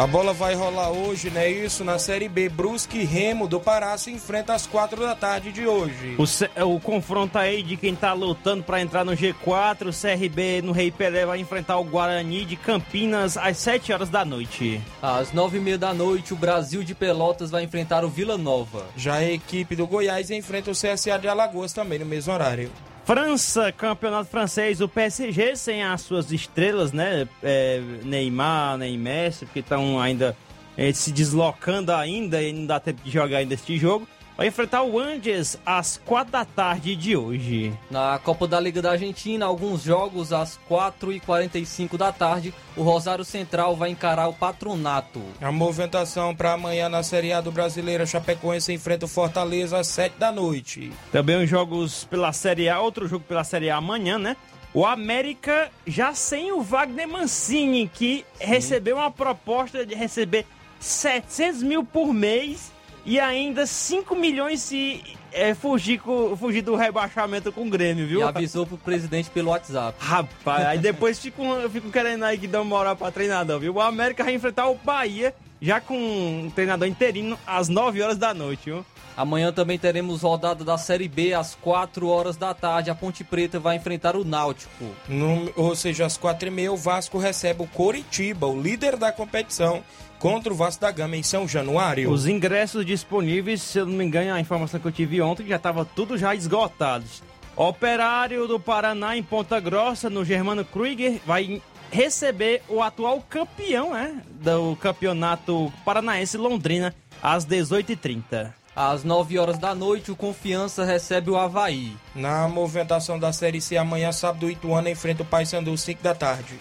[0.00, 1.50] A bola vai rolar hoje, né?
[1.50, 2.48] Isso na Série B.
[2.48, 6.14] Brusque e Remo do Pará se enfrenta às quatro da tarde de hoje.
[6.16, 10.62] O, C- o confronto aí de quem tá lutando pra entrar no G4, o CRB
[10.62, 14.80] no Rei Pelé vai enfrentar o Guarani de Campinas às 7 horas da noite.
[15.02, 18.86] Às nove e meia da noite, o Brasil de Pelotas vai enfrentar o Vila Nova.
[18.96, 22.70] Já a equipe do Goiás enfrenta o CSA de Alagoas também no mesmo horário.
[23.04, 27.26] França, campeonato francês, o PSG sem as suas estrelas, né?
[27.42, 30.36] É, Neymar, nem Messi, porque estão ainda
[30.76, 34.06] eh, se deslocando ainda e não dá tempo de jogar ainda este jogo.
[34.40, 37.74] Vai enfrentar o Angers às 4 da tarde de hoje.
[37.90, 43.76] Na Copa da Liga da Argentina, alguns jogos às 4h45 da tarde, o Rosário Central
[43.76, 45.20] vai encarar o Patronato.
[45.42, 49.88] A movimentação para amanhã na Série A do Brasileiro, a Chapecoense enfrenta o Fortaleza às
[49.88, 50.90] 7 da noite.
[51.12, 54.38] Também os jogos pela Série A, outro jogo pela Série A amanhã, né?
[54.72, 60.46] O América já sem o Wagner Mancini, que recebeu uma proposta de receber
[60.78, 62.72] 700 mil por mês
[63.04, 68.20] e ainda 5 milhões se é, fugir, com- fugir do rebaixamento com o Grêmio, viu?
[68.20, 69.96] E avisou pro presidente pelo WhatsApp.
[70.00, 73.74] Rapaz, aí depois fico, eu fico querendo aí que dá uma moral pra treinador, viu?
[73.74, 78.34] O América vai enfrentar o Bahia, já com um treinador interino, às 9 horas da
[78.34, 78.84] noite, viu?
[79.16, 82.90] Amanhã também teremos rodada da Série B às 4 horas da tarde.
[82.90, 84.84] A Ponte Preta vai enfrentar o Náutico.
[85.08, 89.82] No- ou seja, às 4h30 o Vasco recebe o Coritiba, o líder da competição,
[90.18, 92.10] contra o Vasco da Gama em São Januário.
[92.10, 95.56] Os ingressos disponíveis, se eu não me engano, a informação que eu tive ontem, já
[95.56, 97.22] estava tudo já esgotados.
[97.56, 101.60] Operário do Paraná em Ponta Grossa, no Germano Krieger, vai
[101.92, 108.52] receber o atual campeão né, do campeonato paranaense Londrina às 18h30.
[108.74, 111.96] Às 9 horas da noite, o Confiança recebe o Havaí.
[112.14, 116.58] Na movimentação da Série C, amanhã, sábado, o Ituano enfrenta o Paysandu, 5 da tarde.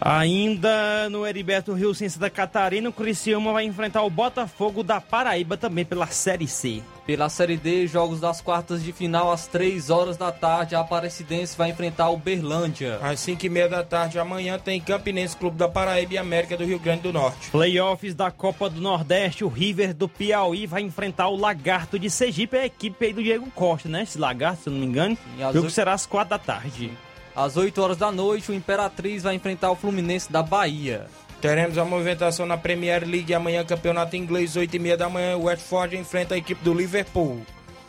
[0.00, 5.58] Ainda no Heriberto Rio, em Santa Catarina, o Criciúma vai enfrentar o Botafogo da Paraíba
[5.58, 6.82] também pela Série C.
[7.06, 11.56] Pela Série D, jogos das quartas de final às 3 horas da tarde, a Aparecidense
[11.56, 12.98] vai enfrentar o Berlândia.
[13.02, 17.02] Às 5h30 da tarde, amanhã, tem Campinense Clube da Paraíba e América do Rio Grande
[17.02, 17.50] do Norte.
[17.50, 22.56] Playoffs da Copa do Nordeste, o River do Piauí vai enfrentar o Lagarto de Sergipe,
[22.56, 24.04] a equipe aí do Diego Costa, né?
[24.04, 25.18] Esse Lagarto, se eu não me engano.
[25.36, 26.90] E O jogo será às quatro da tarde.
[27.34, 31.06] Às 8 horas da noite, o Imperatriz vai enfrentar o Fluminense da Bahia.
[31.40, 35.36] Teremos a movimentação na Premier League amanhã, campeonato inglês, 8h30 da manhã.
[35.36, 37.40] O Watford enfrenta a equipe do Liverpool.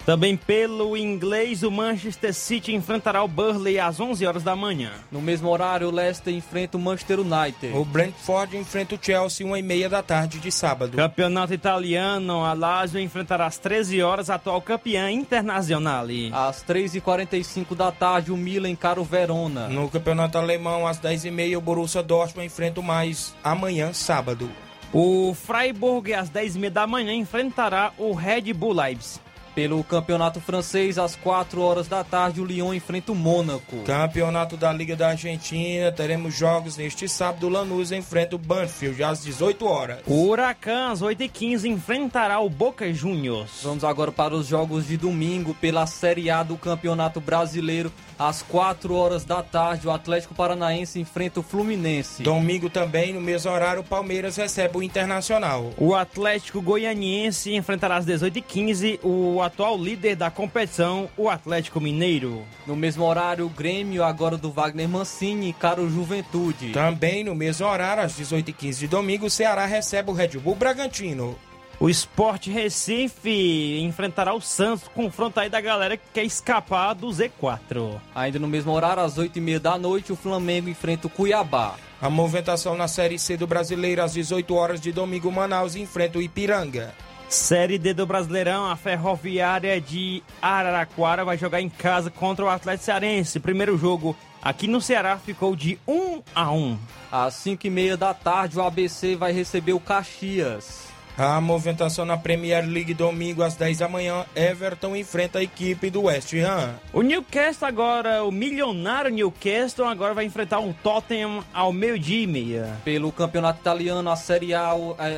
[0.05, 4.91] Também pelo inglês, o Manchester City enfrentará o Burley às 11 horas da manhã.
[5.11, 7.75] No mesmo horário, o Leicester enfrenta o Manchester United.
[7.75, 10.97] O Brentford enfrenta o Chelsea, 1h30 da tarde de sábado.
[10.97, 16.05] Campeonato italiano, a Lazio enfrentará às 13 horas a atual campeã internacional.
[16.31, 19.67] Às 3h45 da tarde, o Milan encara o Verona.
[19.67, 24.49] No campeonato alemão, às 10h30, o Borussia Dortmund enfrenta o mais amanhã, sábado.
[24.91, 29.21] O Freiburg, às 10h30 da manhã, enfrentará o Red Bull Leipzig.
[29.53, 33.83] Pelo campeonato francês, às 4 horas da tarde, o Lyon enfrenta o Mônaco.
[33.83, 37.47] Campeonato da Liga da Argentina, teremos jogos neste sábado.
[37.47, 39.99] O Lanús enfrenta o Banfield às 18 horas.
[40.07, 43.61] O Huracan, às 8h15, enfrentará o Boca Juniors.
[43.63, 47.91] Vamos agora para os jogos de domingo pela Série A do Campeonato Brasileiro.
[48.17, 52.21] Às 4 horas da tarde, o Atlético Paranaense enfrenta o Fluminense.
[52.21, 55.71] Domingo também, no mesmo horário, o Palmeiras recebe o Internacional.
[55.75, 62.43] O Atlético Goianiense enfrentará às 18h15 o atual líder da competição, o Atlético Mineiro.
[62.65, 66.71] No mesmo horário, o Grêmio, agora do Wagner Mancini, encara o Juventude.
[66.71, 71.37] Também no mesmo horário, às 18h15 de domingo, o Ceará recebe o Red Bull Bragantino.
[71.81, 77.99] O Sport Recife enfrentará o Santos, confronto aí da galera que quer escapar do Z4.
[78.13, 81.75] Ainda no mesmo horário, às 8h30 da noite, o Flamengo enfrenta o Cuiabá.
[81.99, 86.21] A movimentação na Série C do Brasileiro, às 18 horas de domingo, Manaus enfrenta o
[86.21, 86.93] Ipiranga.
[87.31, 92.83] Série D do Brasileirão, a Ferroviária de Araraquara vai jogar em casa contra o Atlético
[92.83, 93.39] Cearense.
[93.39, 96.77] Primeiro jogo aqui no Ceará ficou de 1 a 1.
[97.09, 100.90] Às 5h30 da tarde, o ABC vai receber o Caxias.
[101.17, 106.03] A movimentação na Premier League domingo às 10 da manhã, Everton enfrenta a equipe do
[106.03, 106.75] West Ham.
[106.93, 112.77] O Newcastle agora, o milionário Newcastle agora vai enfrentar um Tottenham ao meio-dia e meia.
[112.83, 114.71] Pelo campeonato italiano, a Série A,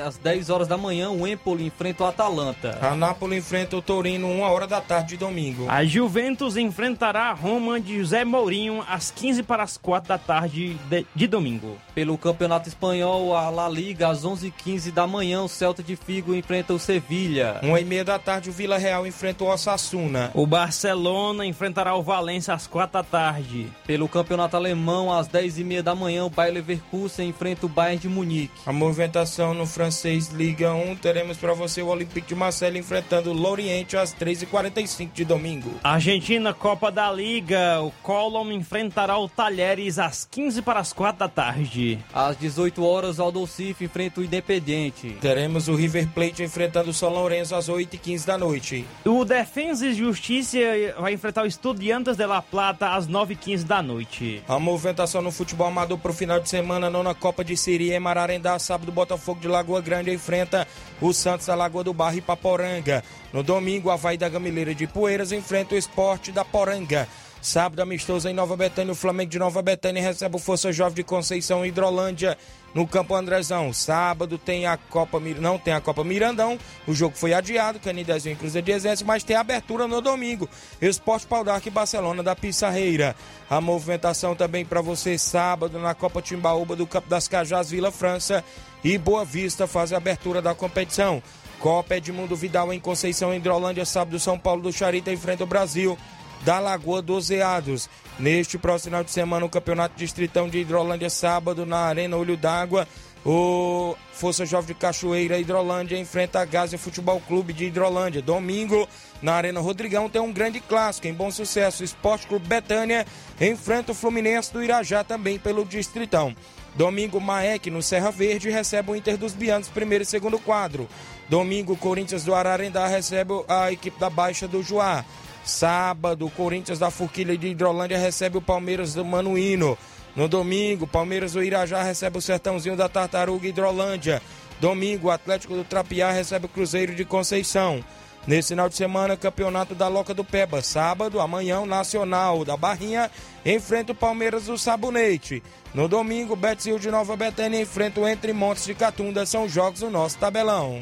[0.05, 2.77] às 10 horas da manhã, o Empoli enfrenta o Atalanta.
[2.81, 5.69] A Napoli enfrenta o Torino 1 hora da tarde de domingo.
[5.69, 10.75] A Juventus enfrentará a Roma de José Mourinho às 15 para as 4 da tarde
[10.89, 11.77] de, de domingo.
[11.95, 16.73] Pelo campeonato espanhol, a La Liga, às 11h15 da manhã, o Celta de Figo enfrenta
[16.73, 17.59] o Sevilha.
[17.61, 20.31] Uma e meia da tarde, o Vila Real enfrenta o Osasuna.
[20.33, 23.67] O Barcelona enfrentará o Valência às quatro da tarde.
[23.85, 27.99] Pelo campeonato alemão, às 10 e meia da manhã, o Bayer Leverkusen enfrenta o Bayern
[27.99, 28.53] de Munique.
[28.65, 33.33] A movimentação no francês Liga 1, teremos para você o Olympique de Marseille enfrentando o
[33.33, 35.69] Lorient às 3h45 de domingo.
[35.83, 41.27] Argentina, Copa da Liga, o Colom enfrentará o Talheres às 15 para as 4 da
[41.27, 41.82] tarde.
[42.13, 45.17] Às 18 horas, o Aldocife enfrenta o Independiente.
[45.21, 48.85] Teremos o River Plate enfrentando o São Lourenço às 8h15 da noite.
[49.05, 50.57] O Defensa e Justiça
[50.99, 54.41] vai enfrentar o Estudiantes de La Plata às 9h15 da noite.
[54.47, 57.99] A movimentação no futebol amador para o final de semana, nona Copa de Siri em
[57.99, 60.67] Mararendá, sábado Botafogo de Lagoa Grande enfrenta
[61.01, 63.03] o Santos da Lagoa do Barro e Paporanga.
[63.31, 67.07] No domingo, a Vai da Gamileira de Poeiras enfrenta o Esporte da Poranga.
[67.43, 71.03] Sábado, amistoso em Nova Betânia, o Flamengo de Nova Betânia recebe o Força Jovem de
[71.03, 72.37] Conceição Hidrolândia
[72.73, 73.73] no Campo Andrezão.
[73.73, 78.37] Sábado tem a Copa não tem a Copa Mirandão, o jogo foi adiado, Canidezinho e
[78.37, 80.47] Cruzeiro de Exército, mas tem abertura no domingo.
[80.81, 83.13] Esporte Pau e Barcelona da Pissarreira.
[83.49, 88.41] A movimentação também para você sábado na Copa Timbaúba do Campo das Cajás, Vila França
[88.85, 91.21] e Boa Vista faz a abertura da competição.
[91.59, 95.97] Copa Edmundo Vidal em Conceição Hidrolândia, sábado São Paulo do Charita enfrenta o Brasil
[96.43, 97.89] da Lagoa dos Eados.
[98.19, 102.87] Neste próximo final de semana, o Campeonato Distritão de Hidrolândia, sábado, na Arena Olho d'Água.
[103.25, 108.21] O Força Jovem de Cachoeira Hidrolândia enfrenta a Gásia Futebol Clube de Hidrolândia.
[108.21, 108.87] Domingo,
[109.21, 111.81] na Arena Rodrigão, tem um grande clássico em bom sucesso.
[111.81, 113.07] O Esporte Clube Betânia
[113.39, 116.35] enfrenta o Fluminense do Irajá também pelo Distritão.
[116.75, 120.89] Domingo, Maek no Serra Verde recebe o Inter dos Bianos, primeiro e segundo quadro.
[121.29, 125.05] Domingo, Corinthians do Ararendá recebe a equipe da Baixa do Juá.
[125.43, 129.77] Sábado, o Corinthians da Forquilha de Hidrolândia recebe o Palmeiras do Manuíno.
[130.15, 134.21] No domingo, Palmeiras do Irajá recebe o Sertãozinho da Tartaruga Hidrolândia.
[134.61, 137.83] Domingo, o Atlético do Trapiá recebe o Cruzeiro de Conceição.
[138.25, 140.61] Nesse final de semana, Campeonato da Loca do Peba.
[140.61, 143.11] Sábado, amanhã, o Nacional da Barrinha
[143.45, 145.43] enfrenta o Palmeiras do Sabonete.
[145.73, 149.25] No domingo, Betzil de Nova Betânia enfrenta o Entre Montes de Catunda.
[149.25, 150.81] São jogos do nosso tabelão.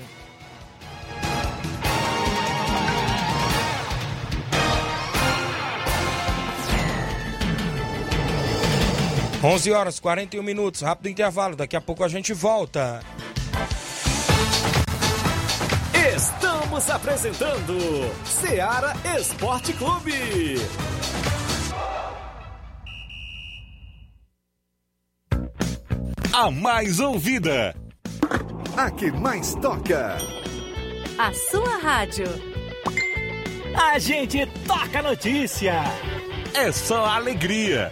[9.43, 12.99] 11 horas 41 minutos, rápido intervalo, daqui a pouco a gente volta.
[16.15, 17.75] Estamos apresentando
[18.23, 20.13] Seara Esporte Clube.
[26.31, 27.75] A mais ouvida.
[28.77, 30.17] A que mais toca.
[31.17, 32.27] A sua rádio.
[33.75, 35.81] A gente toca notícia.
[36.53, 37.91] É só alegria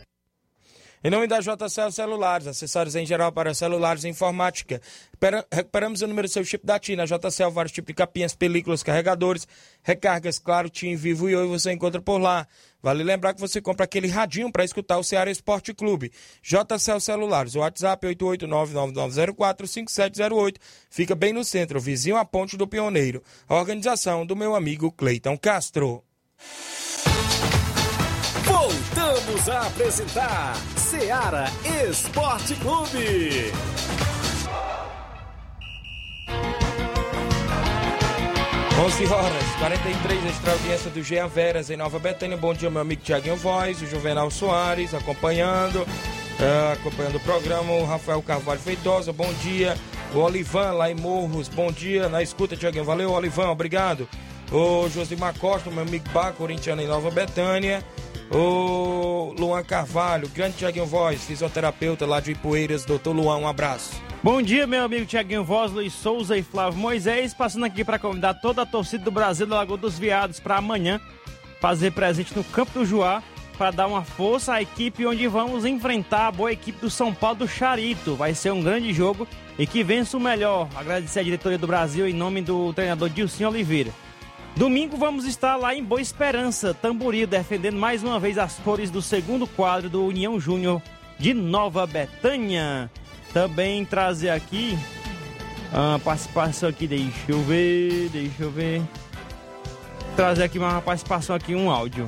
[1.03, 4.79] Em nome da JCL Celulares, acessórios em geral para celulares e informática.
[5.05, 6.95] Recupera- Recuperamos o número do seu chip da TIM.
[6.95, 9.47] Na JCL, vários tipos de capinhas, películas, carregadores,
[9.81, 12.45] recargas, claro, TIM, Vivo e Oi você encontra por lá.
[12.83, 16.11] Vale lembrar que você compra aquele radinho para escutar o Ceará Esporte Clube.
[16.43, 20.57] JCL Celulares, o WhatsApp 88999045708.
[20.89, 23.23] Fica bem no centro, vizinho à Ponte do Pioneiro.
[23.49, 26.03] A organização do meu amigo Cleiton Castro.
[28.45, 30.53] Voltamos a apresentar
[30.91, 31.45] Seara
[31.89, 33.53] Esporte Clube.
[38.77, 42.35] 11 horas, 43, extra audiência do Jean Veras em Nova Betânia.
[42.35, 45.87] Bom dia, meu amigo Tiaguinho Voz, o Juvenal Soares acompanhando,
[46.37, 49.77] eh, acompanhando o programa, o Rafael Carvalho Feitosa, bom dia.
[50.13, 52.09] O Olivan lá em Morros, bom dia.
[52.09, 54.09] Na escuta, Tiaguinho, valeu, Olivan, obrigado.
[54.51, 57.81] O Josimar Costa, meu amigo Bá, corintiano em Nova Betânia.
[58.33, 64.01] O Luan Carvalho, grande Tiaguinho Voz, fisioterapeuta lá de Ipueiras, doutor Luan, um abraço.
[64.23, 68.35] Bom dia, meu amigo Tiaguinho Voz, Luiz Souza e Flávio Moisés, passando aqui para convidar
[68.35, 71.01] toda a torcida do Brasil da Lagoa dos Viados para amanhã
[71.59, 73.21] fazer presente no Campo do Juá
[73.57, 77.39] para dar uma força à equipe onde vamos enfrentar a boa equipe do São Paulo
[77.39, 78.15] do Charito.
[78.15, 79.27] Vai ser um grande jogo
[79.59, 80.69] e que vença o melhor.
[80.73, 83.91] Agradecer a diretoria do Brasil em nome do treinador Dilcinho Oliveira.
[84.55, 89.01] Domingo vamos estar lá em Boa Esperança, Tamboril, defendendo mais uma vez as cores do
[89.01, 90.81] segundo quadro do União Júnior
[91.17, 92.91] de Nova Betânia.
[93.33, 94.77] Também trazer aqui
[95.73, 98.81] a participação aqui, deixa eu ver, deixa eu ver.
[100.15, 102.07] Trazer aqui uma participação aqui, um áudio.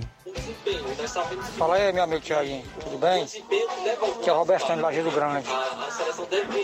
[1.58, 3.24] Fala aí, meu amigo Tiaguinho, tudo bem?
[3.24, 5.48] Aqui é o Roberto de Lajeiro Grande.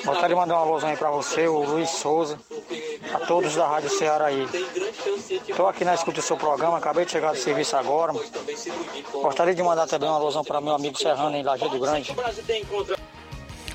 [0.05, 2.39] Gostaria de mandar uma alusão aí pra você, o Luiz Souza,
[3.13, 4.47] a todos da Rádio Ceará aí.
[5.47, 8.13] Estou aqui na escuta do seu programa, acabei de chegar do serviço agora.
[9.11, 12.15] Gostaria de mandar também uma alusão para meu amigo Serrano em Lajeiro Grande.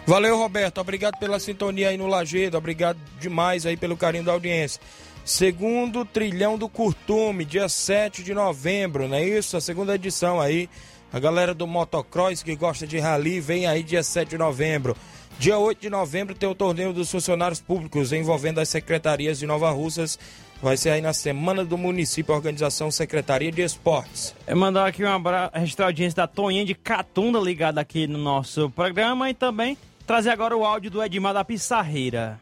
[0.06, 0.78] Valeu, Roberto.
[0.80, 2.56] Obrigado pela sintonia aí no Lagedo.
[2.56, 4.80] Obrigado demais aí pelo carinho da audiência.
[5.24, 9.56] Segundo trilhão do Curtume, dia 7 de novembro, não é isso?
[9.56, 10.68] A segunda edição aí.
[11.10, 14.94] A galera do motocross que gosta de rally vem aí dia 7 de novembro.
[15.38, 19.70] Dia 8 de novembro tem o torneio dos funcionários públicos envolvendo as secretarias de Nova
[19.70, 20.18] Russas.
[20.62, 24.34] Vai ser aí na semana do município, organização Secretaria de Esportes.
[24.46, 28.18] É mandar aqui um abraço, registrar a audiência da Toninha de Catunda ligada aqui no
[28.18, 32.38] nosso programa e também trazer agora o áudio do Edmar da Pissarreira.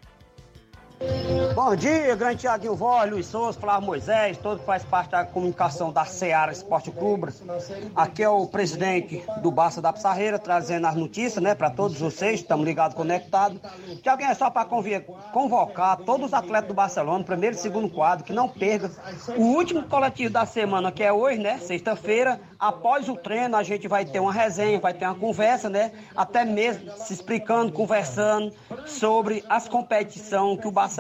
[1.55, 5.93] Bom dia, grande Tiaguinho Voz, Luiz Souza, Flávio Moisés, todo que faz parte da comunicação
[5.93, 7.33] da Seara Esporte Clube.
[7.95, 12.41] Aqui é o presidente do Barça da Pissarreira, trazendo as notícias, né, para todos vocês,
[12.41, 13.61] estamos ligados, conectados.
[14.03, 14.65] Tiaguinho, é só para
[15.33, 18.91] convocar todos os atletas do Barcelona, primeiro e segundo quadro, que não percam
[19.37, 22.41] o último coletivo da semana, que é hoje, né, sexta-feira.
[22.59, 26.45] Após o treino, a gente vai ter uma resenha, vai ter uma conversa, né, até
[26.45, 28.53] mesmo se explicando, conversando
[28.87, 30.92] sobre as competições que o Barcelona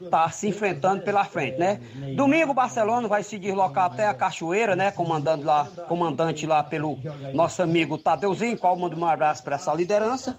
[0.00, 1.80] está se enfrentando pela frente, né?
[2.16, 4.90] Domingo o Barcelona vai se deslocar até a Cachoeira, né?
[4.90, 6.98] Comandando lá, comandante lá pelo
[7.34, 10.36] nosso amigo Tadeuzinho, qual manda um abraço para essa liderança.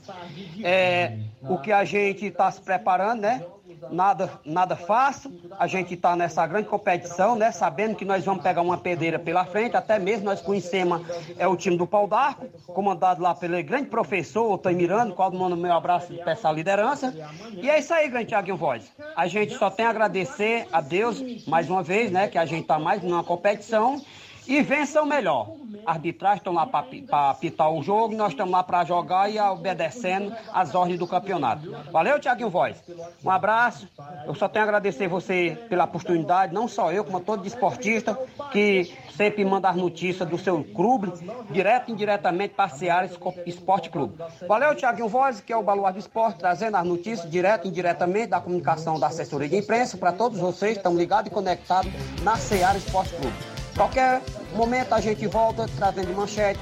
[0.63, 3.43] É, o que a gente está se preparando, né?
[3.89, 7.51] Nada, nada fácil, a gente está nessa grande competição, né?
[7.51, 11.01] Sabendo que nós vamos pegar uma pedreira pela frente, até mesmo nós conhecemos
[11.37, 15.55] é o time do Pau d'Arco, comandado lá pelo grande professor Otto Miranda, qual manda
[15.55, 17.13] meu abraço para essa liderança.
[17.53, 18.91] E é isso aí, grande Thiaguinho Voz.
[19.15, 22.27] A gente só tem a agradecer a Deus, mais uma vez, né?
[22.27, 24.01] Que a gente está mais numa competição
[24.47, 25.51] e vença o melhor.
[25.85, 30.75] Arbitragem estão lá para apitar o jogo, nós estamos lá para jogar e obedecendo as
[30.75, 31.71] ordens do campeonato.
[31.91, 32.77] Valeu, Tiaguinho Voz.
[33.23, 33.87] Um abraço.
[34.25, 38.17] Eu só tenho a agradecer você pela oportunidade, não só eu, como todo desportista
[38.51, 41.11] que sempre manda as notícias do seu clube,
[41.49, 43.09] direto e indiretamente para Seara
[43.45, 44.15] Esporte Clube.
[44.47, 48.27] Valeu, Tiaguinho Voz, que é o Baluar do Esporte, trazendo as notícias direto e indiretamente
[48.27, 52.77] da comunicação da assessoria de imprensa para todos vocês, estão ligados e conectados na Seara
[52.77, 53.60] Esporte Clube.
[53.81, 54.21] Qualquer
[54.53, 56.59] momento a gente volta trazendo manchete,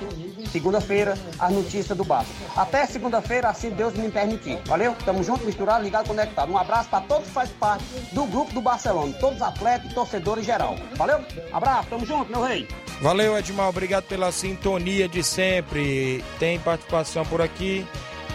[0.53, 2.31] segunda-feira, as notícias do Barça.
[2.55, 4.57] Até segunda-feira, assim Deus me permitir.
[4.65, 4.95] Valeu?
[5.03, 6.49] Tamo junto, misturado, ligado, conectado.
[6.49, 10.45] Um abraço para todos que fazem parte do grupo do Barcelona, todos os atletas torcedores
[10.45, 10.77] em geral.
[10.95, 11.19] Valeu?
[11.51, 12.65] Abraço, tamo junto, meu rei.
[13.01, 13.67] Valeu, Edmar.
[13.67, 16.23] Obrigado pela sintonia de sempre.
[16.39, 17.85] Tem participação por aqui.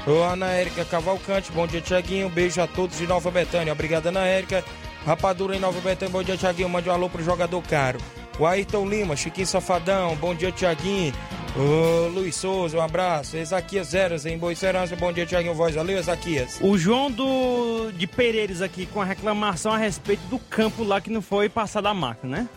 [0.07, 2.29] Ô, Ana Érica Cavalcante, bom dia, Tiaguinho.
[2.29, 3.73] Beijo a todos de Nova Betânia.
[3.73, 4.63] Obrigado, Ana Érica.
[5.07, 6.69] Rapadura em Nova Betânia, bom dia, Tiaguinho.
[6.69, 7.99] Mande um alô pro jogador caro.
[8.39, 11.13] O Ayrton Lima, Chiquinho Safadão, bom dia, Tiaguinho.
[11.57, 13.37] Ô, Luiz Souza, um abraço.
[13.37, 15.77] Ezaquias Zeras em Boa Serança, bom dia, Tiaguinho Voz.
[15.77, 16.59] Valeu, Ezaquias.
[16.61, 21.11] O João do de Pereiros aqui com a reclamação a respeito do campo lá que
[21.11, 22.49] não foi passado a máquina, né?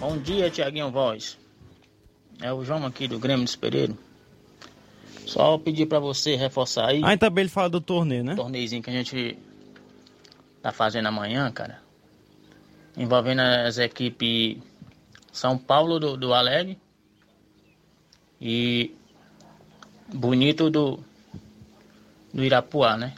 [0.00, 1.38] Bom dia, Tiaguinho Voz.
[2.42, 3.96] É o João aqui do Grêmio dos Pereiros.
[5.24, 7.02] Só pedir pra você reforçar aí.
[7.04, 8.34] Aí também ele fala do torneio, né?
[8.34, 9.38] torneizinho que a gente
[10.60, 11.80] tá fazendo amanhã, cara.
[12.96, 14.58] Envolvendo as equipes
[15.32, 16.78] São Paulo do, do Alegre
[18.40, 18.94] e
[20.12, 20.98] Bonito do,
[22.34, 23.14] do Irapuá, né?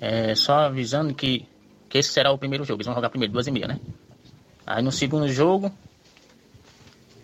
[0.00, 1.46] É, só avisando que,
[1.88, 2.78] que esse será o primeiro jogo.
[2.78, 3.80] Eles vão jogar primeiro, duas e meia, né?
[4.66, 5.72] Aí no segundo jogo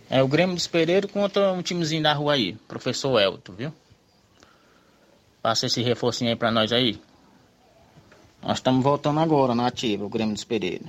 [0.08, 3.72] é o Grêmio dos Pereiro contra um timezinho da rua aí, professor Elton, viu?
[5.42, 7.00] Passa esse reforcinho aí pra nós aí.
[8.42, 10.84] Nós estamos voltando agora na ativa, o Grêmio dos Pereira.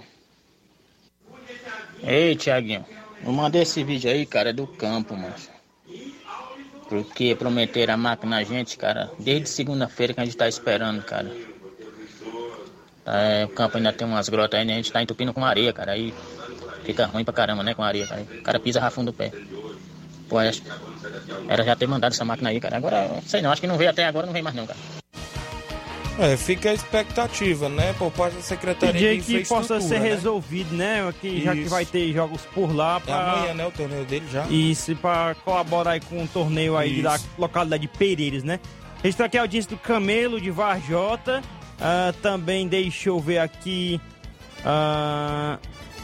[2.01, 2.85] Ei, Tiaguinho,
[3.23, 5.35] eu mandei esse vídeo aí, cara, é do campo, mano.
[6.89, 11.31] Porque prometeram a máquina na gente, cara, desde segunda-feira que a gente tá esperando, cara.
[13.05, 14.73] É, o campo ainda tem umas grotas aí, né?
[14.73, 15.91] A gente tá entupindo com areia, cara.
[15.91, 16.13] Aí
[16.83, 17.73] fica ruim pra caramba, né?
[17.73, 18.21] Com areia, cara.
[18.21, 19.31] O cara pisa rafando o pé.
[20.29, 20.63] Pô, acho-
[21.47, 22.77] era já ter mandado essa máquina aí, cara.
[22.77, 24.79] Agora, sei não, acho que não veio até agora, não vem mais não, cara.
[26.19, 27.93] É, fica a expectativa, né?
[27.97, 30.09] Por parte da Secretaria de que possa ser né?
[30.09, 31.11] resolvido, né?
[31.19, 32.97] Que, já que vai ter jogos por lá.
[32.97, 33.31] É Pra...
[33.33, 33.65] amanhã, né?
[33.65, 34.45] O torneio dele já.
[34.47, 37.27] Isso, para colaborar aí com o torneio aí da Isso.
[37.37, 38.59] localidade de Pereiras, né?
[39.01, 41.41] Registrar aqui a audiência do Camelo de Varjota.
[41.81, 43.99] Ah, também deixa eu ver aqui.
[44.63, 45.57] ah,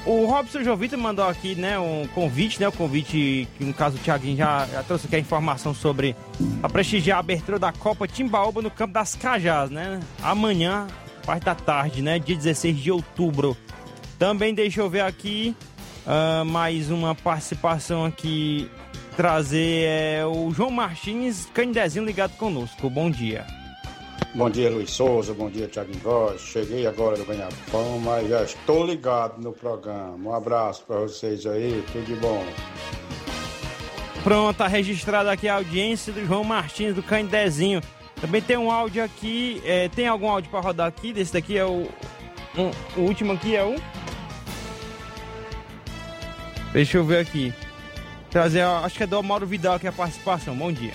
[0.05, 2.67] o Robson Jovita mandou aqui, né, um convite, né?
[2.67, 6.15] O convite que no caso o Thiaguinho já, já trouxe aqui a informação sobre
[6.63, 9.99] a prestigiar a abertura da Copa Timbaúba no Campo das Cajás, né?
[10.21, 10.87] Amanhã,
[11.25, 12.17] parte da tarde, né?
[12.19, 13.55] Dia 16 de outubro.
[14.17, 15.55] Também deixa eu ver aqui
[16.05, 18.69] ah, mais uma participação aqui.
[19.15, 22.89] Trazer é, o João Martins, Canidezinho ligado conosco.
[22.89, 23.45] Bom dia.
[24.35, 25.33] Bom dia, Luiz Souza.
[25.33, 26.41] Bom dia, Thiago Góes.
[26.41, 30.15] Cheguei agora do Ganhapão, mas já estou ligado no programa.
[30.29, 32.45] Um abraço para vocês aí, tudo de bom.
[34.23, 37.81] Pronto, tá registrada aqui a audiência do João Martins do Canidezinho.
[38.21, 39.61] Também tem um áudio aqui.
[39.65, 41.11] é, tem algum áudio para rodar aqui?
[41.11, 41.87] Desse daqui é o.
[42.57, 43.75] um- o último aqui é o.
[46.71, 47.51] Deixa eu ver aqui.
[48.29, 50.55] Trazer, acho que é do Mauro Vidal aqui a participação.
[50.55, 50.93] Bom dia.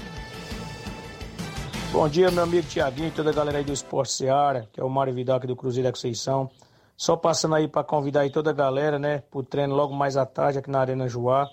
[1.95, 4.85] Bom dia, meu amigo Tiaguinho e toda a galera aí do Esporte Seara, que é
[4.85, 6.51] o Mário Vidal aqui do Cruzeiro da Conceição.
[6.97, 10.27] Só passando aí para convidar aí toda a galera, né, pro treino logo mais à
[10.27, 11.49] tarde aqui na Arena Joá.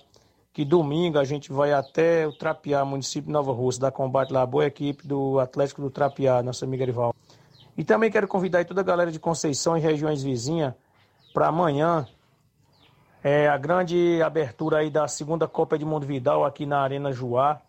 [0.52, 4.44] Que domingo a gente vai até o Trapiá, município de Nova Rússia, dar combate lá,
[4.44, 7.14] boa equipe do Atlético do Trapiá, nossa amiga rival.
[7.78, 10.74] E também quero convidar aí toda a galera de Conceição e regiões vizinhas
[11.32, 12.04] para amanhã,
[13.22, 17.62] é a grande abertura aí da segunda Copa de Mundo Vidal aqui na Arena Joá.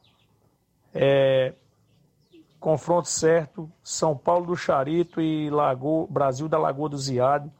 [0.91, 1.53] É,
[2.63, 7.51] confronto certo, São Paulo do Charito e Lagoa, Brasil da Lagoa do Ziado,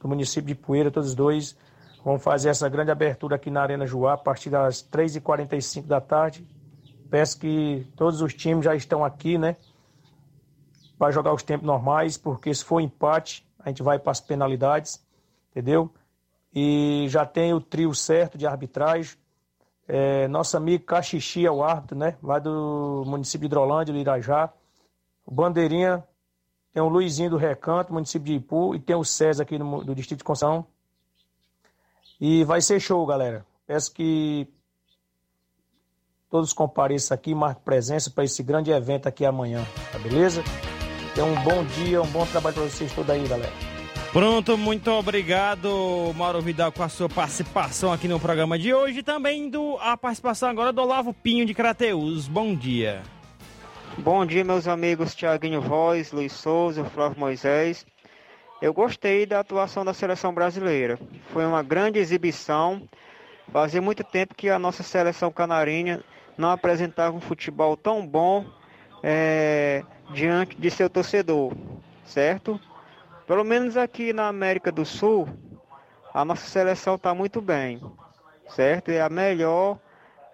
[0.00, 1.54] do município de Poeira, todos os dois
[2.02, 6.48] vão fazer essa grande abertura aqui na Arena Joá a partir das 3h45 da tarde.
[7.10, 9.56] Peço que todos os times já estão aqui, né?
[10.98, 15.04] Vai jogar os tempos normais, porque se for empate, a gente vai para as penalidades,
[15.50, 15.92] entendeu?
[16.54, 19.18] E já tem o trio certo de arbitragem.
[19.92, 22.16] É, nosso amigo Caxixi é o árbitro, né?
[22.22, 24.48] Lá do município de Hidrolândia, do Irajá.
[25.26, 26.04] O Bandeirinha
[26.72, 29.92] tem o Luizinho do Recanto, município de Ipu, e tem o César aqui no, do
[29.92, 30.64] Distrito de Conceição.
[32.20, 33.44] E vai ser show, galera.
[33.66, 34.46] Peço que
[36.30, 40.44] todos compareçam aqui, marquem presença para esse grande evento aqui amanhã, tá beleza?
[41.12, 43.69] Então, um bom dia, um bom trabalho para vocês todos aí, galera.
[44.12, 49.04] Pronto, muito obrigado, Mauro Vidal, com a sua participação aqui no programa de hoje.
[49.04, 52.26] Também do, a participação agora do Olavo Pinho de Crateus.
[52.26, 53.02] Bom dia.
[53.98, 57.86] Bom dia, meus amigos Tiaguinho Voz, Luiz Souza, Flávio Moisés.
[58.60, 60.98] Eu gostei da atuação da seleção brasileira.
[61.32, 62.82] Foi uma grande exibição.
[63.52, 66.02] Fazia muito tempo que a nossa seleção canarinha
[66.36, 68.44] não apresentava um futebol tão bom
[69.04, 71.52] é, diante de seu torcedor,
[72.04, 72.60] certo?
[73.30, 75.28] Pelo menos aqui na América do Sul,
[76.12, 77.80] a nossa seleção está muito bem,
[78.48, 78.90] certo?
[78.90, 79.78] É a melhor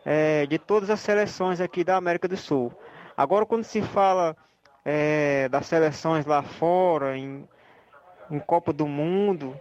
[0.03, 2.72] é, de todas as seleções aqui da América do Sul.
[3.14, 4.34] Agora, quando se fala
[4.82, 7.47] é, das seleções lá fora, em,
[8.30, 9.55] em Copa do Mundo,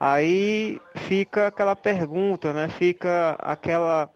[0.00, 2.68] aí fica aquela pergunta, né?
[2.70, 4.10] Fica aquela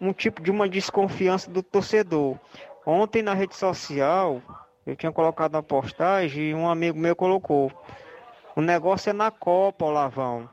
[0.00, 2.38] um tipo de uma desconfiança do torcedor.
[2.86, 4.40] Ontem na rede social
[4.86, 7.72] eu tinha colocado uma postagem e um amigo meu colocou.
[8.56, 10.48] O negócio é na Copa, Olavão.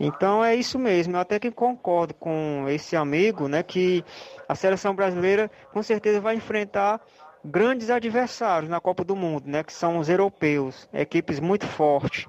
[0.00, 4.04] Então é isso mesmo, eu até que concordo com esse amigo, né, que
[4.48, 7.00] a seleção brasileira com certeza vai enfrentar
[7.44, 12.28] grandes adversários na Copa do Mundo, né, que são os europeus, equipes muito fortes.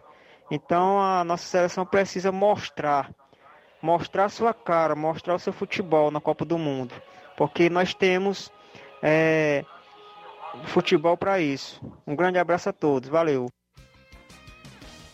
[0.50, 3.12] Então a nossa seleção precisa mostrar,
[3.80, 6.96] mostrar sua cara, mostrar o seu futebol na Copa do Mundo,
[7.38, 8.52] porque nós temos
[9.00, 9.64] é,
[10.66, 11.80] futebol para isso.
[12.08, 13.48] Um grande abraço a todos, valeu.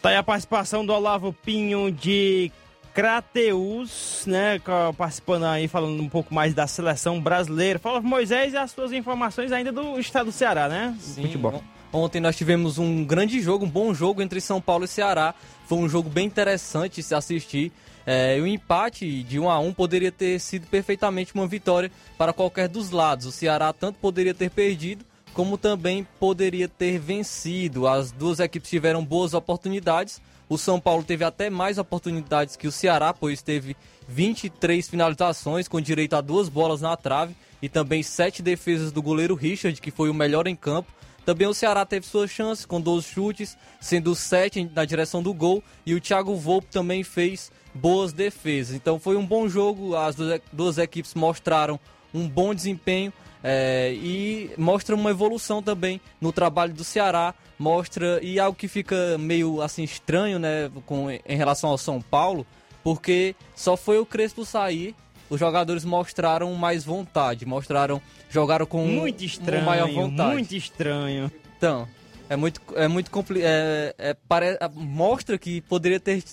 [0.06, 2.52] Tá aí a participação do Olavo Pinho de
[2.94, 4.62] Crateus, né?
[4.96, 7.80] Participando aí, falando um pouco mais da seleção brasileira.
[7.80, 10.96] Fala Moisés e as suas informações ainda do estado do Ceará, né?
[11.00, 11.64] Sim, Futebol.
[11.92, 15.34] Ontem nós tivemos um grande jogo, um bom jogo entre São Paulo e Ceará.
[15.66, 17.72] Foi um jogo bem interessante se assistir.
[18.06, 22.68] É, o empate de 1 a 1 poderia ter sido perfeitamente uma vitória para qualquer
[22.68, 23.26] dos lados.
[23.26, 25.04] O Ceará tanto poderia ter perdido,
[25.36, 27.88] como também poderia ter vencido.
[27.88, 30.22] As duas equipes tiveram boas oportunidades.
[30.48, 33.76] O São Paulo teve até mais oportunidades que o Ceará, pois teve
[34.08, 39.36] 23 finalizações com direito a duas bolas na trave e também sete defesas do goleiro
[39.36, 40.90] Richard, que foi o melhor em campo.
[41.26, 45.62] Também o Ceará teve suas chances com 12 chutes, sendo 7 na direção do gol,
[45.86, 48.76] e o Thiago Volpe também fez boas defesas.
[48.76, 50.16] Então foi um bom jogo, as
[50.54, 51.78] duas equipes mostraram
[52.14, 53.12] um bom desempenho
[53.48, 59.20] é, e mostra uma evolução também no trabalho do Ceará, mostra e algo que fica
[59.20, 62.44] meio assim estranho, né, com em relação ao São Paulo,
[62.84, 64.96] porque só foi o Crespo sair,
[65.30, 70.34] os jogadores mostraram mais vontade, mostraram jogaram com muito estranho, maior vontade.
[70.34, 71.32] Muito estranho.
[71.56, 71.88] Então,
[72.28, 73.48] é muito, é muito complicado.
[73.48, 74.58] É, é, pare...
[74.74, 76.24] Mostra que poderia ter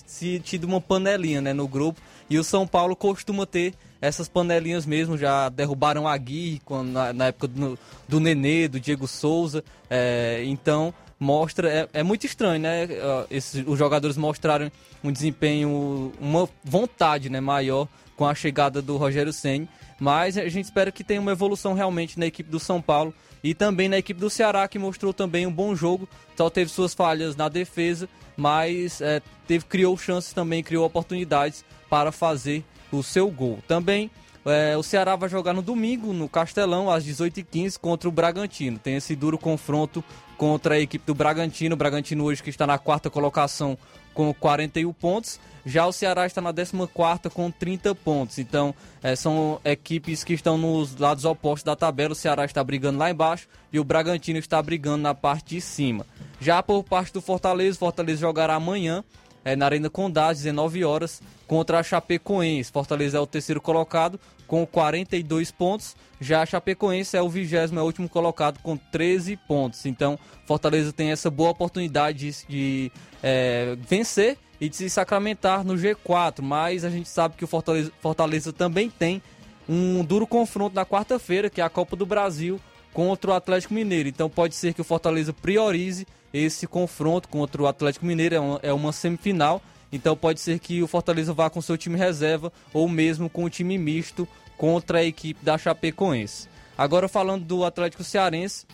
[0.43, 2.01] tido uma panelinha né, no grupo.
[2.29, 3.73] E o São Paulo costuma ter
[4.03, 5.17] essas panelinhas mesmo.
[5.17, 9.63] Já derrubaram a Gui quando, na, na época do, do Nenê, do Diego Souza.
[9.89, 11.71] É, então, mostra.
[11.71, 12.87] É, é, muito estranho, né?
[13.31, 14.69] Esses, os jogadores mostraram
[15.01, 17.87] um desempenho, uma vontade né, maior
[18.17, 19.69] com a chegada do Rogério Senni.
[19.99, 23.53] Mas a gente espera que tenha uma evolução realmente na equipe do São Paulo e
[23.53, 26.09] também na equipe do Ceará, que mostrou também um bom jogo.
[26.35, 32.11] Só teve suas falhas na defesa, mas é, teve, criou chances também, criou oportunidades para
[32.11, 32.65] fazer
[32.97, 33.59] o seu gol.
[33.67, 34.09] Também
[34.45, 38.77] é, o Ceará vai jogar no domingo, no Castelão, às 18h15, contra o Bragantino.
[38.77, 40.03] Tem esse duro confronto
[40.37, 41.75] contra a equipe do Bragantino.
[41.75, 43.77] O Bragantino hoje que está na quarta colocação
[44.13, 45.39] com 41 pontos.
[45.65, 48.37] Já o Ceará está na 14 com 30 pontos.
[48.37, 52.11] Então, é, são equipes que estão nos lados opostos da tabela.
[52.11, 56.05] O Ceará está brigando lá embaixo e o Bragantino está brigando na parte de cima.
[56.41, 59.05] Já por parte do Fortaleza, o Fortaleza jogará amanhã
[59.43, 62.71] é, na Arena Condá, às 19 horas, contra a Chapecoense.
[62.71, 65.95] Fortaleza é o terceiro colocado com 42 pontos.
[66.19, 69.85] Já a Chapecoense é o vigésimo, é o último colocado com 13 pontos.
[69.85, 72.91] Então, Fortaleza tem essa boa oportunidade de,
[73.21, 77.91] é, vencer e de se sacramentar no G4, mas a gente sabe que o Fortaleza,
[77.99, 79.21] Fortaleza também tem
[79.67, 82.59] um duro confronto na quarta-feira, que é a Copa do Brasil
[82.93, 84.07] contra o Atlético Mineiro.
[84.07, 88.59] Então pode ser que o Fortaleza priorize esse confronto contra o Atlético Mineiro, é uma,
[88.63, 89.61] é uma semifinal.
[89.91, 93.49] Então pode ser que o Fortaleza vá com seu time reserva ou mesmo com o
[93.49, 94.27] time misto
[94.57, 96.49] contra a equipe da Chapecoense.
[96.75, 98.65] Agora falando do Atlético Cearense,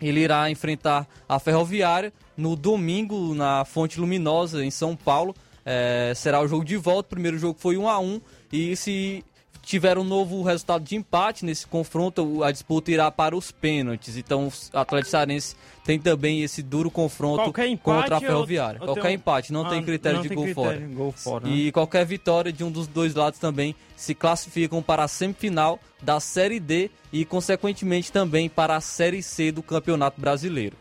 [0.00, 5.34] ele irá enfrentar a Ferroviária no domingo na Fonte Luminosa, em São Paulo.
[5.66, 7.08] É, será o jogo de volta.
[7.08, 8.20] O primeiro jogo foi 1 a 1
[8.52, 9.24] e se
[9.64, 14.16] tiver um novo resultado de empate nesse confronto, a disputa irá para os pênaltis.
[14.16, 17.52] Então, o Atlético Cearense tem também esse duro confronto
[17.82, 18.80] contra a Ferroviária.
[18.80, 19.14] qualquer tenho...
[19.14, 20.94] empate, não ah, tem critério não de tem gol, critério, fora.
[20.94, 21.48] gol fora.
[21.48, 21.72] E né?
[21.72, 26.60] qualquer vitória de um dos dois lados também se classificam para a semifinal da Série
[26.60, 30.76] D e, consequentemente, também para a Série C do Campeonato Brasileiro.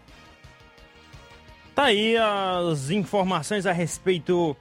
[1.74, 4.56] Tá aí as informações a respeito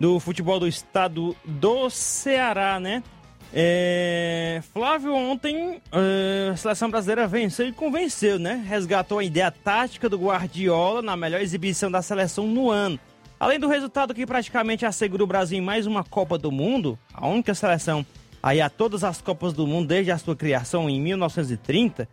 [0.00, 3.02] do futebol do estado do Ceará, né?
[3.52, 4.60] É...
[4.72, 8.64] Flávio, ontem é, a seleção brasileira venceu e convenceu, né?
[8.66, 12.98] Resgatou a ideia tática do Guardiola na melhor exibição da seleção no ano.
[13.38, 17.26] Além do resultado que praticamente assegura o Brasil em mais uma Copa do Mundo, a
[17.26, 18.04] única seleção
[18.42, 22.06] aí a todas as Copas do Mundo desde a sua criação em 1930, uh,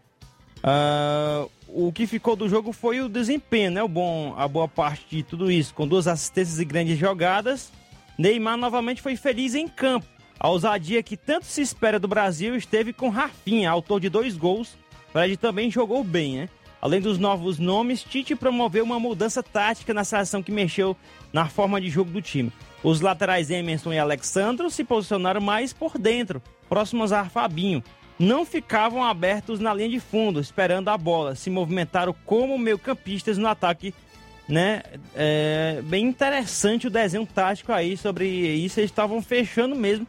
[0.63, 3.83] ah, o que ficou do jogo foi o desempenho, né?
[3.83, 7.71] O bom, a boa parte de tudo isso, com duas assistências e grandes jogadas.
[8.17, 10.05] Neymar novamente foi feliz em campo.
[10.43, 14.77] A ousadia que tanto se espera do Brasil esteve com Rafinha, autor de dois gols.
[15.13, 16.49] Fred também jogou bem, né?
[16.81, 20.97] Além dos novos nomes, Tite promoveu uma mudança tática na seleção que mexeu
[21.31, 22.51] na forma de jogo do time.
[22.83, 27.81] Os laterais Emerson e Alexandro se posicionaram mais por dentro, próximos a Fabinho,
[28.19, 33.47] não ficavam abertos na linha de fundo, esperando a bola, se movimentaram como meio-campistas no
[33.47, 33.93] ataque.
[34.49, 34.83] Né?
[35.15, 38.81] É bem interessante o desenho tático aí sobre isso.
[38.81, 40.05] Eles estavam fechando mesmo,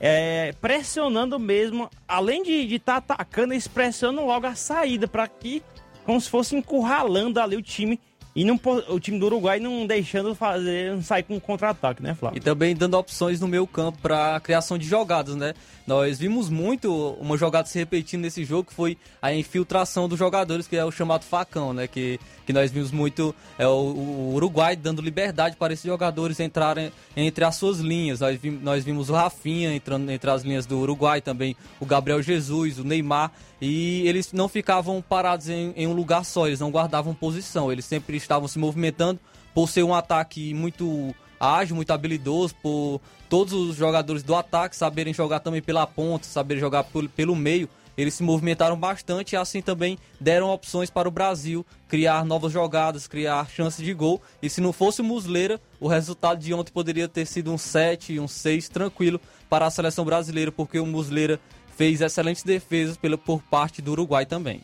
[0.00, 5.62] é, pressionando mesmo, além de estar tá atacando, eles pressionam logo a saída para que,
[6.06, 8.00] como se fosse encurralando ali o time
[8.34, 12.38] E não, o time do Uruguai não deixando fazer, não sair com contra-ataque, né, Flávio?
[12.38, 15.52] E também dando opções no meio campo para criação de jogadas, né?
[15.90, 20.68] Nós vimos muito uma jogada se repetindo nesse jogo, que foi a infiltração dos jogadores,
[20.68, 21.88] que é o chamado facão, né?
[21.88, 26.92] Que, que nós vimos muito é, o, o Uruguai dando liberdade para esses jogadores entrarem
[27.16, 28.20] entre as suas linhas.
[28.20, 32.22] Nós, vimos, nós vimos o Rafinha entrando entre as linhas do Uruguai, também o Gabriel
[32.22, 36.70] Jesus, o Neymar, e eles não ficavam parados em, em um lugar só, eles não
[36.70, 39.18] guardavam posição, eles sempre estavam se movimentando
[39.52, 43.00] por ser um ataque muito ágil, muito habilidoso, por
[43.30, 47.68] todos os jogadores do ataque saberem jogar também pela ponta, saberem jogar pelo, pelo meio.
[47.96, 53.06] Eles se movimentaram bastante e assim também deram opções para o Brasil criar novas jogadas,
[53.06, 54.20] criar chances de gol.
[54.42, 58.18] E se não fosse o Musleira, o resultado de ontem poderia ter sido um 7,
[58.18, 61.38] um 6 tranquilo para a seleção brasileira, porque o Musleira
[61.76, 64.62] fez excelentes defesas por parte do Uruguai também.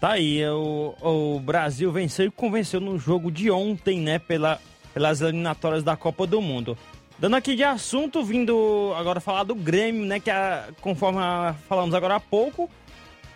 [0.00, 4.60] Tá aí, o, o Brasil venceu e convenceu no jogo de ontem, né, pela,
[4.92, 6.76] pelas eliminatórias da Copa do Mundo.
[7.18, 11.92] Dando aqui de assunto, vindo agora falar do Grêmio, né, que a, conforme a- falamos
[11.94, 12.70] agora há pouco,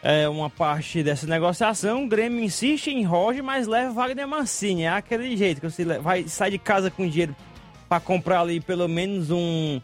[0.05, 4.89] é uma parte dessa negociação, o Grêmio insiste em Roger, mas leva Wagner Mancini, é
[4.89, 7.35] aquele jeito que você vai sair de casa com dinheiro
[7.89, 9.81] para comprar ali pelo menos um,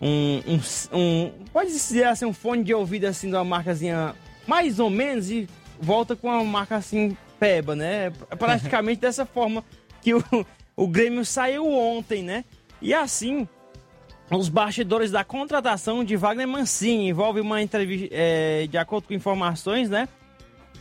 [0.00, 4.14] um, um, um- pode dizer assim, um fone de ouvido assim de uma marcazinha
[4.46, 5.46] mais ou menos e
[5.78, 8.12] volta com uma marca assim peba, né?
[8.30, 9.62] É praticamente dessa forma
[10.00, 10.24] que o,
[10.76, 12.44] o Grêmio saiu ontem, né?
[12.82, 13.46] E assim,
[14.28, 19.88] os bastidores da contratação de Wagner Mancini envolve uma entrevista, é, de acordo com informações,
[19.88, 20.08] né?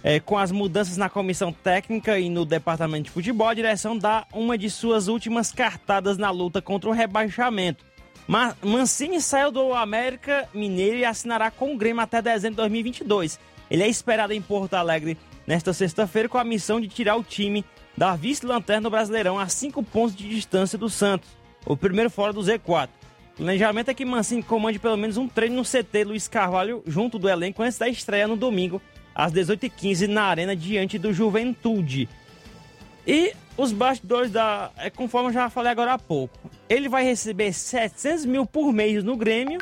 [0.03, 4.25] É, com as mudanças na comissão técnica e no departamento de futebol, a direção dá
[4.33, 7.85] uma de suas últimas cartadas na luta contra o rebaixamento.
[8.27, 13.39] Ma Mancini saiu do América Mineiro e assinará com o Grêmio até dezembro de 2022.
[13.69, 17.63] Ele é esperado em Porto Alegre nesta sexta-feira com a missão de tirar o time
[17.95, 21.29] da vice-lanterna do Brasileirão a cinco pontos de distância do Santos,
[21.65, 22.89] o primeiro fora do Z4.
[23.33, 27.17] O planejamento é que Mancini comande pelo menos um treino no CT Luiz Carvalho junto
[27.17, 28.81] do elenco antes da estreia no domingo
[29.15, 32.07] às 18h15 na Arena diante do Juventude.
[33.05, 34.71] E os bastidores da.
[34.77, 36.51] É conforme eu já falei agora há pouco.
[36.69, 39.59] Ele vai receber 700 mil por mês no Grêmio.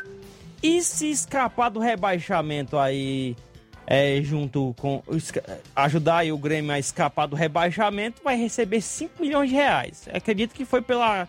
[0.62, 3.34] E se escapar do rebaixamento aí,
[3.86, 5.02] é, junto com.
[5.74, 10.06] Ajudar o Grêmio a escapar do rebaixamento, vai receber 5 milhões de reais.
[10.12, 11.26] Acredito que foi pela,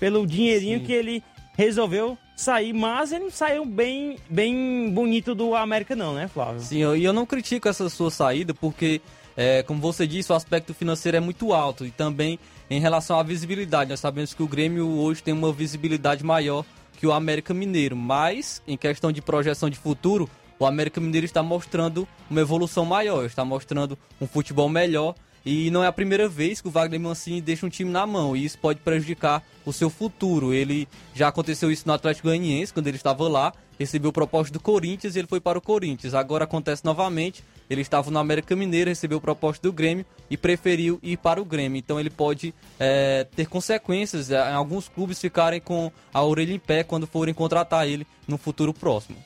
[0.00, 1.22] pelo dinheirinho que ele
[1.56, 6.60] resolveu sair, mas ele não saiu bem, bem bonito do América, não, né, Flávio?
[6.60, 9.02] Sim, e eu não critico essa sua saída porque,
[9.36, 12.38] é, como você disse, o aspecto financeiro é muito alto e também
[12.70, 13.90] em relação à visibilidade.
[13.90, 16.64] Nós sabemos que o Grêmio hoje tem uma visibilidade maior
[16.96, 20.28] que o América Mineiro, mas em questão de projeção de futuro,
[20.58, 25.82] o América Mineiro está mostrando uma evolução maior, está mostrando um futebol melhor e não
[25.82, 28.58] é a primeira vez que o Wagner Mancini deixa um time na mão e isso
[28.58, 30.52] pode prejudicar o seu futuro.
[30.52, 35.16] Ele já aconteceu isso no Atlético Goianiense quando ele estava lá, recebeu proposta do Corinthians
[35.16, 36.12] e ele foi para o Corinthians.
[36.12, 41.16] Agora acontece novamente, ele estava no América Mineiro, recebeu proposta do Grêmio e preferiu ir
[41.16, 41.78] para o Grêmio.
[41.78, 46.58] Então ele pode é, ter consequências, é, em alguns clubes ficarem com a orelha em
[46.58, 49.16] pé quando forem contratar ele no futuro próximo.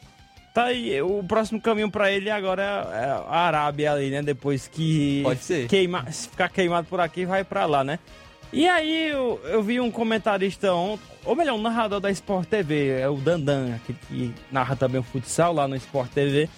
[0.55, 4.23] Tá aí, o próximo caminho pra ele agora é a Arábia ali, né?
[4.23, 5.67] Depois que Pode ser.
[5.67, 7.99] Queima, se ficar queimado por aqui, vai pra lá, né?
[8.53, 13.01] E aí eu, eu vi um comentarista ontem, ou melhor, um narrador da Sport TV,
[13.01, 16.49] é o Dandan, aquele que narra também o futsal lá no Sport TV.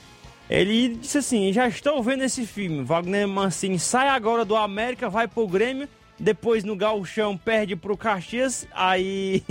[0.50, 2.84] Ele disse assim: já estou vendo esse filme.
[2.84, 5.88] Wagner Mancini sai agora do América, vai pro Grêmio,
[6.18, 9.42] depois no Gauchão perde pro Caxias, aí.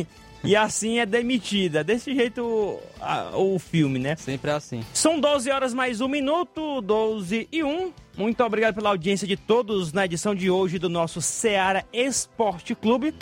[0.46, 1.84] E assim é demitida.
[1.84, 4.16] Desse jeito o, a- o filme, né?
[4.16, 4.84] Sempre é assim.
[4.94, 7.92] São 12 horas mais um minuto, 12 e 1.
[8.18, 13.14] Muito obrigado pela audiência de todos na edição de hoje do nosso Seara Esporte Clube.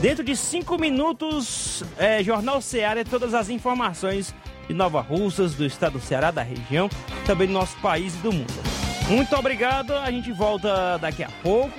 [0.00, 4.34] Dentro de 5 minutos, é, Jornal Seara e todas as informações
[4.66, 6.88] de Nova Russas, do estado do Ceará, da região,
[7.26, 8.52] também do nosso país e do mundo.
[9.08, 11.74] Muito obrigado, a gente volta daqui a pouco.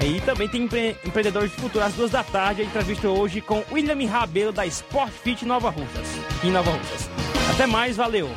[0.00, 2.62] Aí também tem empre empreendedores de futuro às duas da tarde.
[2.62, 6.08] A entrevista hoje com William Rabelo da Sport Fit Nova Russas.
[6.42, 7.10] Em Nova Russas.
[7.52, 8.30] Até mais, valeu!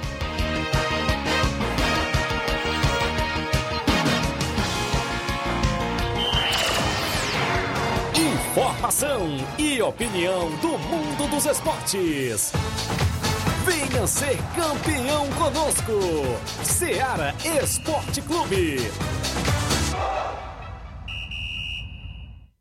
[8.14, 12.52] Informação e opinião do mundo dos esportes.
[13.66, 15.94] Venha ser campeão conosco.
[16.62, 17.34] Seara
[17.64, 18.78] Esporte Clube.